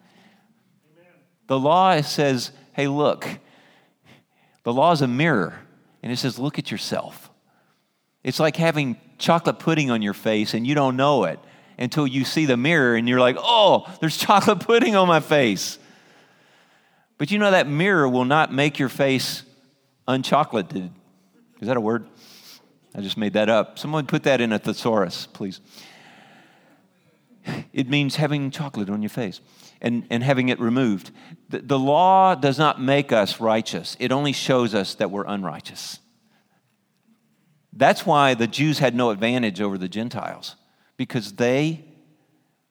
Amen. 0.96 1.12
The 1.48 1.60
law 1.60 2.00
says, 2.02 2.52
hey, 2.74 2.88
look, 2.88 3.40
the 4.62 4.74
law 4.74 4.92
is 4.92 5.02
a 5.02 5.08
mirror, 5.08 5.60
and 6.04 6.12
it 6.12 6.18
says, 6.18 6.38
look 6.38 6.60
at 6.60 6.70
yourself. 6.70 7.32
It's 8.26 8.40
like 8.40 8.56
having 8.56 8.98
chocolate 9.20 9.60
pudding 9.60 9.92
on 9.92 10.02
your 10.02 10.16
face 10.16 10.56
and 10.56 10.66
you 10.66 10.74
don't 10.74 10.98
know 10.98 11.26
it. 11.26 11.40
until 11.78 12.08
you 12.08 12.26
see 12.26 12.46
the 12.46 12.58
mirror 12.58 12.96
and 12.96 13.08
you're 13.08 13.20
like, 13.20 13.36
oh, 13.38 13.86
there's 14.00 14.18
chocolate 14.28 14.62
pudding 14.62 14.96
on 14.96 15.08
my 15.08 15.20
face. 15.20 15.78
But 17.20 17.30
you 17.30 17.38
know 17.38 17.52
that 17.52 17.68
mirror 17.68 18.10
will 18.10 18.26
not 18.26 18.52
make 18.52 18.80
your 18.80 18.90
face 18.90 19.44
unchocolated. 20.08 20.90
Is 21.62 21.68
that 21.68 21.78
a 21.78 21.82
word? 21.82 22.08
I 22.96 23.02
just 23.02 23.16
made 23.18 23.34
that 23.34 23.48
up. 23.48 23.78
Someone 23.78 24.08
put 24.08 24.24
that 24.24 24.42
in 24.42 24.52
a 24.54 24.58
thesaurus, 24.58 25.28
please. 25.28 25.62
It 27.74 27.90
means 27.90 28.16
having 28.16 28.50
chocolate 28.50 28.90
on 28.90 29.04
your 29.04 29.10
face 29.10 29.40
and, 29.82 30.08
and 30.10 30.24
having 30.24 30.50
it 30.50 30.60
removed. 30.60 31.12
The, 31.50 31.60
the 31.60 31.78
law 31.78 32.34
does 32.34 32.58
not 32.58 32.82
make 32.82 33.12
us 33.12 33.40
righteous, 33.40 33.96
it 34.00 34.12
only 34.12 34.34
shows 34.34 34.74
us 34.74 34.96
that 34.96 35.12
we're 35.12 35.26
unrighteous. 35.26 36.00
That's 37.76 38.06
why 38.06 38.34
the 38.34 38.48
Jews 38.48 38.80
had 38.80 38.96
no 38.96 39.10
advantage 39.10 39.60
over 39.60 39.78
the 39.78 39.90
Gentiles, 39.90 40.56
because 40.96 41.34
they 41.34 41.84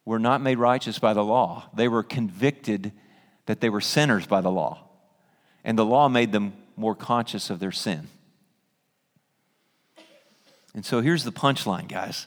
were 0.07 0.19
not 0.19 0.41
made 0.41 0.59
righteous 0.59 0.99
by 0.99 1.13
the 1.13 1.25
law. 1.25 1.69
They 1.75 1.89
were 1.89 2.03
convicted 2.03 2.93
that 3.47 3.61
they 3.61 3.69
were 3.69 3.81
sinners 3.81 4.27
by 4.27 4.41
the 4.41 4.51
law. 4.51 4.89
And 5.63 5.79
the 5.79 5.85
law 5.85 6.09
made 6.09 6.33
them 6.33 6.55
more 6.77 6.95
conscious 6.95 7.51
of 7.51 7.59
their 7.61 7.73
sin. 7.73 8.09
And 10.75 10.85
so 10.85 11.01
here's 11.01 11.25
the 11.25 11.33
punchline, 11.33 11.89
guys. 11.89 12.27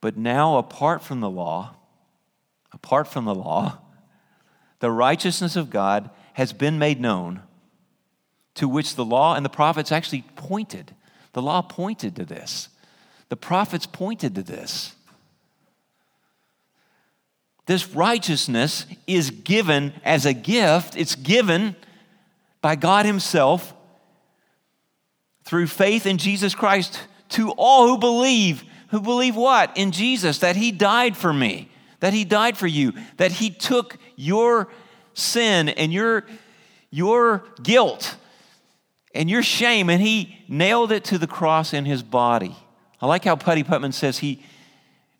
But 0.00 0.16
now, 0.16 0.58
apart 0.58 1.02
from 1.02 1.20
the 1.20 1.30
law, 1.30 1.76
apart 2.72 3.08
from 3.08 3.24
the 3.24 3.34
law, 3.34 3.78
the 4.80 4.90
righteousness 4.90 5.56
of 5.56 5.70
God 5.70 6.10
has 6.34 6.52
been 6.52 6.78
made 6.78 7.00
known, 7.00 7.42
to 8.54 8.68
which 8.68 8.96
the 8.96 9.04
law 9.04 9.34
and 9.34 9.44
the 9.44 9.50
prophets 9.50 9.92
actually 9.92 10.22
pointed. 10.36 10.94
The 11.34 11.42
law 11.42 11.62
pointed 11.62 12.16
to 12.16 12.24
this, 12.24 12.70
the 13.28 13.36
prophets 13.36 13.86
pointed 13.86 14.34
to 14.36 14.42
this. 14.42 14.94
This 17.66 17.88
righteousness 17.88 18.86
is 19.06 19.30
given 19.30 19.94
as 20.04 20.26
a 20.26 20.34
gift, 20.34 20.96
it's 20.96 21.14
given 21.14 21.76
by 22.60 22.76
God 22.76 23.06
Himself 23.06 23.74
through 25.44 25.66
faith 25.66 26.06
in 26.06 26.18
Jesus 26.18 26.54
Christ 26.54 27.00
to 27.30 27.50
all 27.52 27.88
who 27.88 27.98
believe. 27.98 28.64
Who 28.88 29.00
believe 29.00 29.34
what? 29.34 29.76
In 29.76 29.90
Jesus, 29.90 30.38
that 30.38 30.56
He 30.56 30.70
died 30.70 31.16
for 31.16 31.32
me, 31.32 31.68
that 32.00 32.12
He 32.12 32.24
died 32.24 32.56
for 32.56 32.66
you, 32.66 32.92
that 33.16 33.32
He 33.32 33.50
took 33.50 33.96
your 34.14 34.68
sin 35.14 35.68
and 35.68 35.92
your, 35.92 36.26
your 36.90 37.44
guilt 37.62 38.16
and 39.14 39.30
your 39.30 39.42
shame 39.42 39.88
and 39.88 40.02
He 40.02 40.36
nailed 40.48 40.92
it 40.92 41.04
to 41.04 41.18
the 41.18 41.26
cross 41.26 41.72
in 41.72 41.84
His 41.84 42.02
body. 42.02 42.56
I 43.04 43.06
like 43.06 43.24
how 43.24 43.36
Putty 43.36 43.64
Putman 43.64 43.92
says 43.92 44.18
he, 44.18 44.42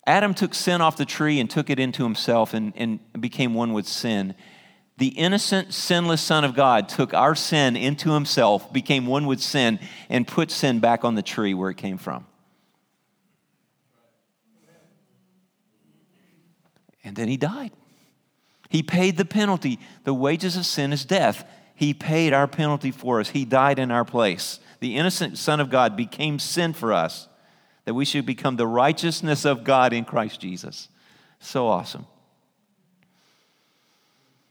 Adam 0.07 0.33
took 0.33 0.55
sin 0.55 0.81
off 0.81 0.97
the 0.97 1.05
tree 1.05 1.39
and 1.39 1.47
took 1.47 1.69
it 1.69 1.79
into 1.79 2.03
himself 2.03 2.55
and, 2.55 2.73
and 2.75 2.99
became 3.19 3.53
one 3.53 3.73
with 3.73 3.87
sin. 3.87 4.33
The 4.97 5.09
innocent, 5.09 5.71
sinless 5.71 6.21
Son 6.21 6.43
of 6.43 6.55
God 6.55 6.89
took 6.89 7.13
our 7.13 7.35
sin 7.35 7.75
into 7.75 8.13
himself, 8.13 8.73
became 8.73 9.05
one 9.05 9.27
with 9.27 9.39
sin, 9.39 9.79
and 10.09 10.27
put 10.27 10.49
sin 10.49 10.79
back 10.79 11.03
on 11.03 11.13
the 11.13 11.21
tree 11.21 11.53
where 11.53 11.69
it 11.69 11.77
came 11.77 11.99
from. 11.99 12.25
And 17.03 17.15
then 17.15 17.27
he 17.27 17.37
died. 17.37 17.71
He 18.69 18.81
paid 18.81 19.17
the 19.17 19.25
penalty. 19.25 19.79
The 20.05 20.13
wages 20.13 20.57
of 20.57 20.65
sin 20.65 20.91
is 20.91 21.05
death. 21.05 21.47
He 21.75 21.93
paid 21.93 22.33
our 22.33 22.47
penalty 22.47 22.91
for 22.91 23.19
us. 23.19 23.29
He 23.29 23.45
died 23.45 23.79
in 23.79 23.91
our 23.91 24.05
place. 24.05 24.59
The 24.79 24.95
innocent 24.95 25.37
Son 25.37 25.59
of 25.59 25.69
God 25.69 25.97
became 25.97 26.39
sin 26.39 26.73
for 26.73 26.93
us, 26.93 27.27
that 27.83 27.93
we 27.93 28.05
should 28.05 28.25
become 28.25 28.55
the 28.55 28.67
righteousness 28.67 29.45
of 29.45 29.63
God 29.63 29.93
in 29.93 30.05
Christ 30.05 30.39
Jesus. 30.39 30.87
So 31.39 31.67
awesome. 31.67 32.07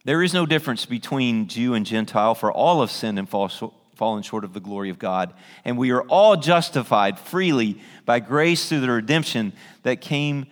There 0.05 0.23
is 0.23 0.35
no 0.35 0.45
difference 0.45 0.85
between 0.85 1.49
Jew 1.49 1.73
and 1.73 1.87
Gentile, 1.87 2.35
for 2.35 2.53
all 2.53 2.83
have 2.83 2.91
sinned 2.91 3.19
and 3.19 3.29
fall 3.29 3.51
fallen 3.95 4.23
short 4.23 4.45
of 4.45 4.53
the 4.53 4.61
glory 4.61 4.91
of 4.91 4.99
God. 4.99 5.33
And 5.65 5.79
we 5.79 5.93
are 5.93 6.03
all 6.03 6.37
justified 6.37 7.19
freely 7.19 7.81
by 8.05 8.21
grace 8.21 8.69
through 8.69 8.81
the 8.81 8.91
redemption 8.91 9.53
that 9.83 10.01
came 10.01 10.47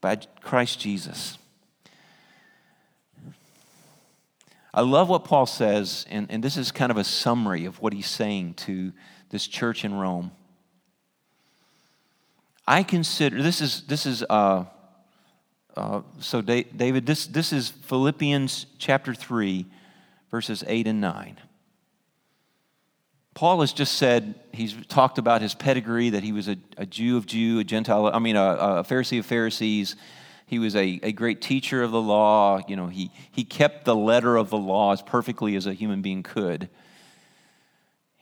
by 0.00 0.16
Christ 0.42 0.80
Jesus. 0.80 1.38
I 4.76 4.80
love 4.80 5.08
what 5.08 5.24
Paul 5.24 5.46
says, 5.46 6.04
and, 6.10 6.26
and 6.30 6.42
this 6.42 6.56
is 6.56 6.72
kind 6.72 6.90
of 6.90 6.96
a 6.96 7.04
summary 7.04 7.64
of 7.64 7.80
what 7.80 7.92
he's 7.92 8.08
saying 8.08 8.54
to 8.54 8.92
this 9.30 9.46
church 9.46 9.84
in 9.84 9.94
Rome. 9.94 10.32
I 12.66 12.82
consider 12.82 13.40
this 13.40 13.60
is 13.60 13.82
this 13.82 14.04
is 14.04 14.24
uh, 14.28 14.64
uh, 15.76 16.00
so 16.18 16.40
David. 16.40 17.06
This 17.06 17.28
this 17.28 17.52
is 17.52 17.68
Philippians 17.68 18.66
chapter 18.78 19.14
three, 19.14 19.66
verses 20.30 20.64
eight 20.66 20.88
and 20.88 21.00
nine. 21.00 21.38
Paul 23.34 23.60
has 23.60 23.72
just 23.72 23.94
said 23.94 24.34
he's 24.52 24.74
talked 24.88 25.18
about 25.18 25.40
his 25.40 25.54
pedigree 25.54 26.10
that 26.10 26.24
he 26.24 26.32
was 26.32 26.48
a, 26.48 26.56
a 26.76 26.86
Jew 26.86 27.16
of 27.16 27.26
Jew, 27.26 27.60
a 27.60 27.64
Gentile. 27.64 28.10
I 28.12 28.18
mean, 28.18 28.34
a, 28.34 28.54
a 28.54 28.84
Pharisee 28.84 29.20
of 29.20 29.26
Pharisees. 29.26 29.94
He 30.54 30.60
was 30.60 30.76
a, 30.76 31.00
a 31.02 31.10
great 31.10 31.42
teacher 31.42 31.82
of 31.82 31.90
the 31.90 32.00
law. 32.00 32.60
You 32.68 32.76
know, 32.76 32.86
he, 32.86 33.10
he 33.32 33.42
kept 33.42 33.84
the 33.84 33.96
letter 33.96 34.36
of 34.36 34.50
the 34.50 34.56
law 34.56 34.92
as 34.92 35.02
perfectly 35.02 35.56
as 35.56 35.66
a 35.66 35.72
human 35.74 36.00
being 36.00 36.22
could. 36.22 36.68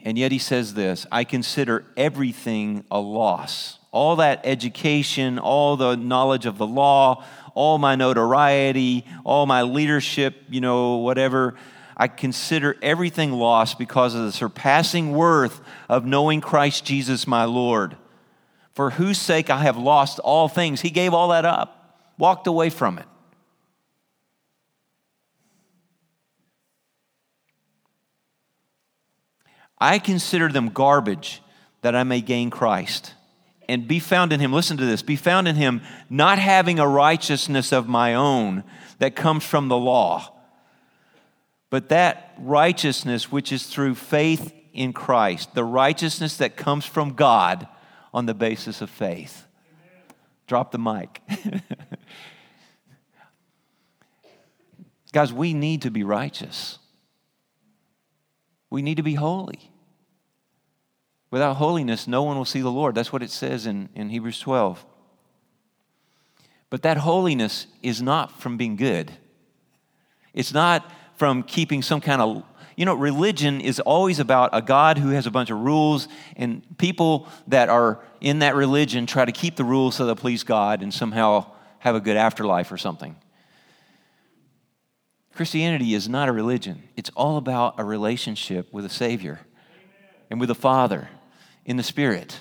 And 0.00 0.16
yet 0.16 0.32
he 0.32 0.38
says 0.38 0.72
this 0.72 1.06
I 1.12 1.24
consider 1.24 1.84
everything 1.94 2.86
a 2.90 2.98
loss. 2.98 3.78
All 3.90 4.16
that 4.16 4.40
education, 4.44 5.38
all 5.38 5.76
the 5.76 5.94
knowledge 5.94 6.46
of 6.46 6.56
the 6.56 6.66
law, 6.66 7.22
all 7.54 7.76
my 7.76 7.96
notoriety, 7.96 9.04
all 9.24 9.44
my 9.44 9.60
leadership, 9.60 10.34
you 10.48 10.62
know, 10.62 10.96
whatever. 10.96 11.54
I 11.98 12.08
consider 12.08 12.78
everything 12.80 13.32
lost 13.32 13.78
because 13.78 14.14
of 14.14 14.22
the 14.22 14.32
surpassing 14.32 15.12
worth 15.12 15.60
of 15.86 16.06
knowing 16.06 16.40
Christ 16.40 16.86
Jesus 16.86 17.26
my 17.26 17.44
Lord, 17.44 17.98
for 18.72 18.88
whose 18.88 19.18
sake 19.18 19.50
I 19.50 19.58
have 19.64 19.76
lost 19.76 20.18
all 20.20 20.48
things. 20.48 20.80
He 20.80 20.88
gave 20.88 21.12
all 21.12 21.28
that 21.28 21.44
up 21.44 21.80
walked 22.18 22.46
away 22.46 22.70
from 22.70 22.98
it. 22.98 23.06
I 29.78 29.98
consider 29.98 30.48
them 30.48 30.68
garbage 30.68 31.42
that 31.80 31.96
I 31.96 32.04
may 32.04 32.20
gain 32.20 32.50
Christ 32.50 33.14
and 33.68 33.88
be 33.88 33.98
found 33.98 34.32
in 34.32 34.38
him. 34.38 34.52
Listen 34.52 34.76
to 34.76 34.84
this 34.84 35.02
be 35.02 35.16
found 35.16 35.48
in 35.48 35.56
him, 35.56 35.82
not 36.08 36.38
having 36.38 36.78
a 36.78 36.86
righteousness 36.86 37.72
of 37.72 37.88
my 37.88 38.14
own 38.14 38.62
that 38.98 39.16
comes 39.16 39.44
from 39.44 39.66
the 39.68 39.76
law, 39.76 40.32
but 41.68 41.88
that 41.88 42.34
righteousness 42.38 43.32
which 43.32 43.50
is 43.50 43.66
through 43.66 43.96
faith 43.96 44.52
in 44.72 44.92
Christ, 44.92 45.54
the 45.54 45.64
righteousness 45.64 46.36
that 46.36 46.56
comes 46.56 46.84
from 46.84 47.14
God 47.14 47.66
on 48.14 48.26
the 48.26 48.34
basis 48.34 48.82
of 48.82 48.90
faith. 48.90 49.46
Drop 50.46 50.70
the 50.70 50.78
mic. 50.78 51.22
Guys, 55.12 55.32
we 55.32 55.52
need 55.52 55.82
to 55.82 55.90
be 55.90 56.02
righteous. 56.02 56.78
We 58.70 58.82
need 58.82 58.96
to 58.96 59.02
be 59.02 59.14
holy. 59.14 59.70
Without 61.30 61.54
holiness, 61.54 62.08
no 62.08 62.22
one 62.22 62.36
will 62.36 62.44
see 62.44 62.60
the 62.60 62.70
Lord. 62.70 62.94
That's 62.94 63.12
what 63.12 63.22
it 63.22 63.30
says 63.30 63.66
in, 63.66 63.90
in 63.94 64.08
Hebrews 64.08 64.40
12. 64.40 64.84
But 66.70 66.82
that 66.82 66.96
holiness 66.98 67.66
is 67.82 68.00
not 68.00 68.40
from 68.40 68.56
being 68.56 68.76
good. 68.76 69.12
It's 70.32 70.54
not 70.54 70.90
from 71.16 71.42
keeping 71.42 71.82
some 71.82 72.00
kind 72.00 72.22
of 72.22 72.44
you 72.76 72.86
know, 72.86 72.94
religion 72.94 73.60
is 73.60 73.80
always 73.80 74.18
about 74.18 74.50
a 74.52 74.62
God 74.62 74.96
who 74.96 75.10
has 75.10 75.26
a 75.26 75.30
bunch 75.30 75.50
of 75.50 75.58
rules, 75.58 76.08
and 76.36 76.62
people 76.78 77.28
that 77.48 77.68
are 77.68 78.02
in 78.20 78.38
that 78.38 78.54
religion 78.54 79.06
try 79.06 79.24
to 79.24 79.32
keep 79.32 79.56
the 79.56 79.64
rules 79.64 79.96
so 79.96 80.06
they 80.06 80.14
please 80.14 80.42
God 80.42 80.82
and 80.82 80.92
somehow 80.92 81.52
have 81.80 81.94
a 81.94 82.00
good 82.00 82.16
afterlife 82.16 82.72
or 82.72 82.78
something. 82.78 83.16
Christianity 85.34 85.94
is 85.94 86.08
not 86.08 86.28
a 86.28 86.32
religion, 86.32 86.82
it's 86.96 87.10
all 87.10 87.36
about 87.36 87.74
a 87.78 87.84
relationship 87.84 88.72
with 88.72 88.84
a 88.84 88.90
Savior 88.90 89.40
and 90.30 90.40
with 90.40 90.50
a 90.50 90.54
Father 90.54 91.08
in 91.64 91.76
the 91.76 91.82
Spirit. 91.82 92.40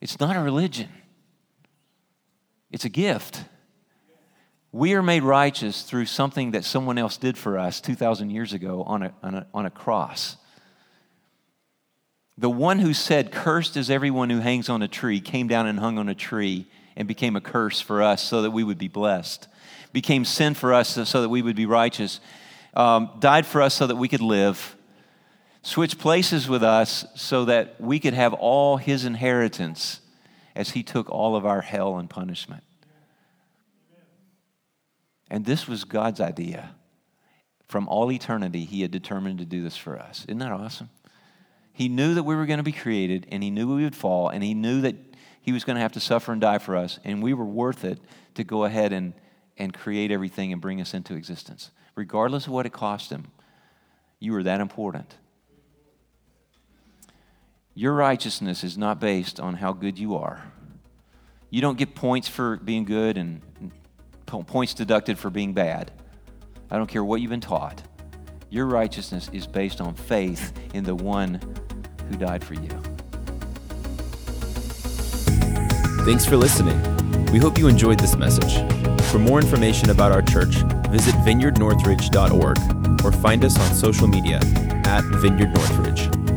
It's 0.00 0.20
not 0.20 0.36
a 0.36 0.40
religion, 0.40 0.88
it's 2.70 2.84
a 2.84 2.90
gift. 2.90 3.44
We 4.70 4.92
are 4.94 5.02
made 5.02 5.22
righteous 5.22 5.82
through 5.82 6.04
something 6.04 6.50
that 6.50 6.62
someone 6.62 6.98
else 6.98 7.16
did 7.16 7.38
for 7.38 7.58
us 7.58 7.80
2,000 7.80 8.28
years 8.28 8.52
ago 8.52 8.82
on 8.82 9.02
a, 9.02 9.14
on, 9.22 9.34
a, 9.34 9.46
on 9.54 9.64
a 9.64 9.70
cross. 9.70 10.36
The 12.36 12.50
one 12.50 12.78
who 12.78 12.92
said, 12.92 13.32
Cursed 13.32 13.78
is 13.78 13.90
everyone 13.90 14.28
who 14.28 14.40
hangs 14.40 14.68
on 14.68 14.82
a 14.82 14.88
tree, 14.88 15.20
came 15.20 15.48
down 15.48 15.66
and 15.66 15.80
hung 15.80 15.98
on 15.98 16.10
a 16.10 16.14
tree 16.14 16.70
and 16.96 17.08
became 17.08 17.34
a 17.34 17.40
curse 17.40 17.80
for 17.80 18.02
us 18.02 18.22
so 18.22 18.42
that 18.42 18.50
we 18.50 18.62
would 18.62 18.78
be 18.78 18.88
blessed, 18.88 19.48
became 19.92 20.24
sin 20.24 20.54
for 20.54 20.72
us 20.72 21.08
so 21.08 21.22
that 21.22 21.28
we 21.28 21.42
would 21.42 21.56
be 21.56 21.66
righteous, 21.66 22.20
um, 22.74 23.10
died 23.18 23.46
for 23.46 23.62
us 23.62 23.74
so 23.74 23.86
that 23.86 23.96
we 23.96 24.08
could 24.08 24.20
live, 24.20 24.76
switched 25.62 25.98
places 25.98 26.48
with 26.48 26.62
us 26.62 27.04
so 27.14 27.44
that 27.46 27.80
we 27.80 27.98
could 27.98 28.14
have 28.14 28.32
all 28.34 28.76
his 28.76 29.04
inheritance 29.04 30.00
as 30.54 30.70
he 30.70 30.82
took 30.82 31.08
all 31.10 31.36
of 31.36 31.46
our 31.46 31.60
hell 31.60 31.98
and 31.98 32.10
punishment. 32.10 32.62
And 35.30 35.44
this 35.44 35.68
was 35.68 35.84
God's 35.84 36.20
idea. 36.20 36.74
From 37.68 37.86
all 37.86 38.10
eternity, 38.10 38.64
He 38.64 38.82
had 38.82 38.90
determined 38.90 39.38
to 39.38 39.44
do 39.44 39.62
this 39.62 39.76
for 39.76 39.98
us. 39.98 40.24
Isn't 40.26 40.38
that 40.38 40.52
awesome? 40.52 40.88
He 41.72 41.88
knew 41.88 42.14
that 42.14 42.22
we 42.22 42.34
were 42.34 42.46
going 42.46 42.58
to 42.58 42.64
be 42.64 42.72
created, 42.72 43.26
and 43.30 43.42
He 43.42 43.50
knew 43.50 43.74
we 43.74 43.84
would 43.84 43.94
fall, 43.94 44.30
and 44.30 44.42
He 44.42 44.54
knew 44.54 44.80
that 44.80 44.96
He 45.42 45.52
was 45.52 45.64
going 45.64 45.76
to 45.76 45.82
have 45.82 45.92
to 45.92 46.00
suffer 46.00 46.32
and 46.32 46.40
die 46.40 46.58
for 46.58 46.76
us, 46.76 46.98
and 47.04 47.22
we 47.22 47.34
were 47.34 47.44
worth 47.44 47.84
it 47.84 48.00
to 48.34 48.44
go 48.44 48.64
ahead 48.64 48.92
and, 48.92 49.12
and 49.58 49.74
create 49.74 50.10
everything 50.10 50.52
and 50.52 50.60
bring 50.60 50.80
us 50.80 50.94
into 50.94 51.14
existence. 51.14 51.70
Regardless 51.94 52.46
of 52.46 52.52
what 52.52 52.66
it 52.66 52.72
cost 52.72 53.10
Him, 53.10 53.26
you 54.20 54.32
were 54.32 54.42
that 54.44 54.60
important. 54.60 55.16
Your 57.74 57.92
righteousness 57.92 58.64
is 58.64 58.76
not 58.76 59.00
based 59.00 59.38
on 59.38 59.54
how 59.54 59.72
good 59.72 59.98
you 59.98 60.16
are. 60.16 60.42
You 61.50 61.60
don't 61.60 61.78
get 61.78 61.94
points 61.94 62.28
for 62.28 62.56
being 62.56 62.84
good 62.84 63.16
and 63.16 63.40
points 64.26 64.74
deducted 64.74 65.18
for 65.18 65.30
being 65.30 65.54
bad. 65.54 65.90
I 66.70 66.76
don't 66.76 66.88
care 66.88 67.04
what 67.04 67.20
you've 67.20 67.30
been 67.30 67.40
taught. 67.40 67.82
Your 68.50 68.66
righteousness 68.66 69.30
is 69.32 69.46
based 69.46 69.80
on 69.80 69.94
faith 69.94 70.52
in 70.74 70.84
the 70.84 70.94
one 70.94 71.40
who 72.08 72.16
died 72.16 72.42
for 72.44 72.54
you. 72.54 72.68
Thanks 76.04 76.24
for 76.24 76.36
listening. 76.36 77.07
We 77.32 77.38
hope 77.38 77.58
you 77.58 77.68
enjoyed 77.68 78.00
this 78.00 78.16
message. 78.16 78.56
For 79.10 79.18
more 79.18 79.38
information 79.38 79.90
about 79.90 80.12
our 80.12 80.22
church, 80.22 80.56
visit 80.90 81.14
vineyardnorthridge.org 81.16 83.04
or 83.04 83.12
find 83.12 83.44
us 83.44 83.58
on 83.58 83.74
social 83.74 84.08
media 84.08 84.40
at 84.86 85.04
Vineyard 85.20 85.54
Northridge. 85.54 86.27